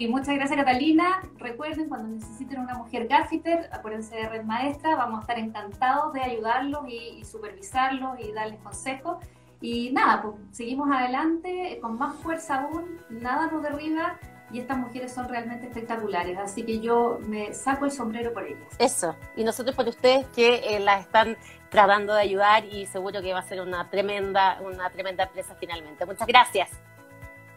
Y 0.00 0.08
muchas 0.08 0.34
gracias 0.34 0.58
Catalina. 0.58 1.22
Recuerden, 1.36 1.90
cuando 1.90 2.08
necesiten 2.08 2.58
una 2.58 2.72
mujer 2.72 3.06
gaffiter, 3.06 3.68
acuérdense 3.70 4.16
de 4.16 4.30
Red 4.30 4.44
Maestra, 4.44 4.96
vamos 4.96 5.18
a 5.18 5.20
estar 5.20 5.38
encantados 5.38 6.14
de 6.14 6.22
ayudarlos 6.22 6.88
y, 6.88 7.22
supervisarlos 7.22 8.18
y 8.18 8.32
darles 8.32 8.58
consejos. 8.60 9.18
Y 9.60 9.90
nada, 9.92 10.22
pues 10.22 10.36
seguimos 10.52 10.90
adelante 10.90 11.78
con 11.82 11.98
más 11.98 12.16
fuerza 12.16 12.62
aún, 12.62 12.98
nada 13.10 13.48
nos 13.48 13.62
derriba 13.62 14.18
y 14.50 14.60
estas 14.60 14.78
mujeres 14.78 15.12
son 15.12 15.28
realmente 15.28 15.66
espectaculares, 15.66 16.38
así 16.38 16.62
que 16.62 16.80
yo 16.80 17.18
me 17.20 17.52
saco 17.52 17.84
el 17.84 17.90
sombrero 17.90 18.32
por 18.32 18.44
ellas. 18.44 18.74
Eso, 18.78 19.14
y 19.36 19.44
nosotros 19.44 19.76
por 19.76 19.86
ustedes 19.86 20.24
que 20.28 20.76
eh, 20.76 20.80
las 20.80 21.02
están 21.02 21.36
tratando 21.68 22.14
de 22.14 22.22
ayudar 22.22 22.64
y 22.64 22.86
seguro 22.86 23.20
que 23.20 23.34
va 23.34 23.40
a 23.40 23.42
ser 23.42 23.60
una 23.60 23.90
tremenda, 23.90 24.62
una 24.62 24.88
tremenda 24.88 25.24
empresa 25.24 25.54
finalmente. 25.60 26.06
Muchas 26.06 26.26
gracias. 26.26 26.70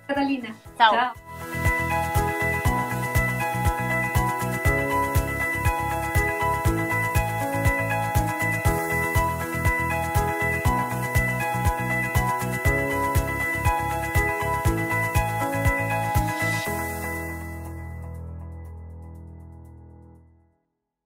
Catalina. 0.07 0.53
Chao. 0.77 1.13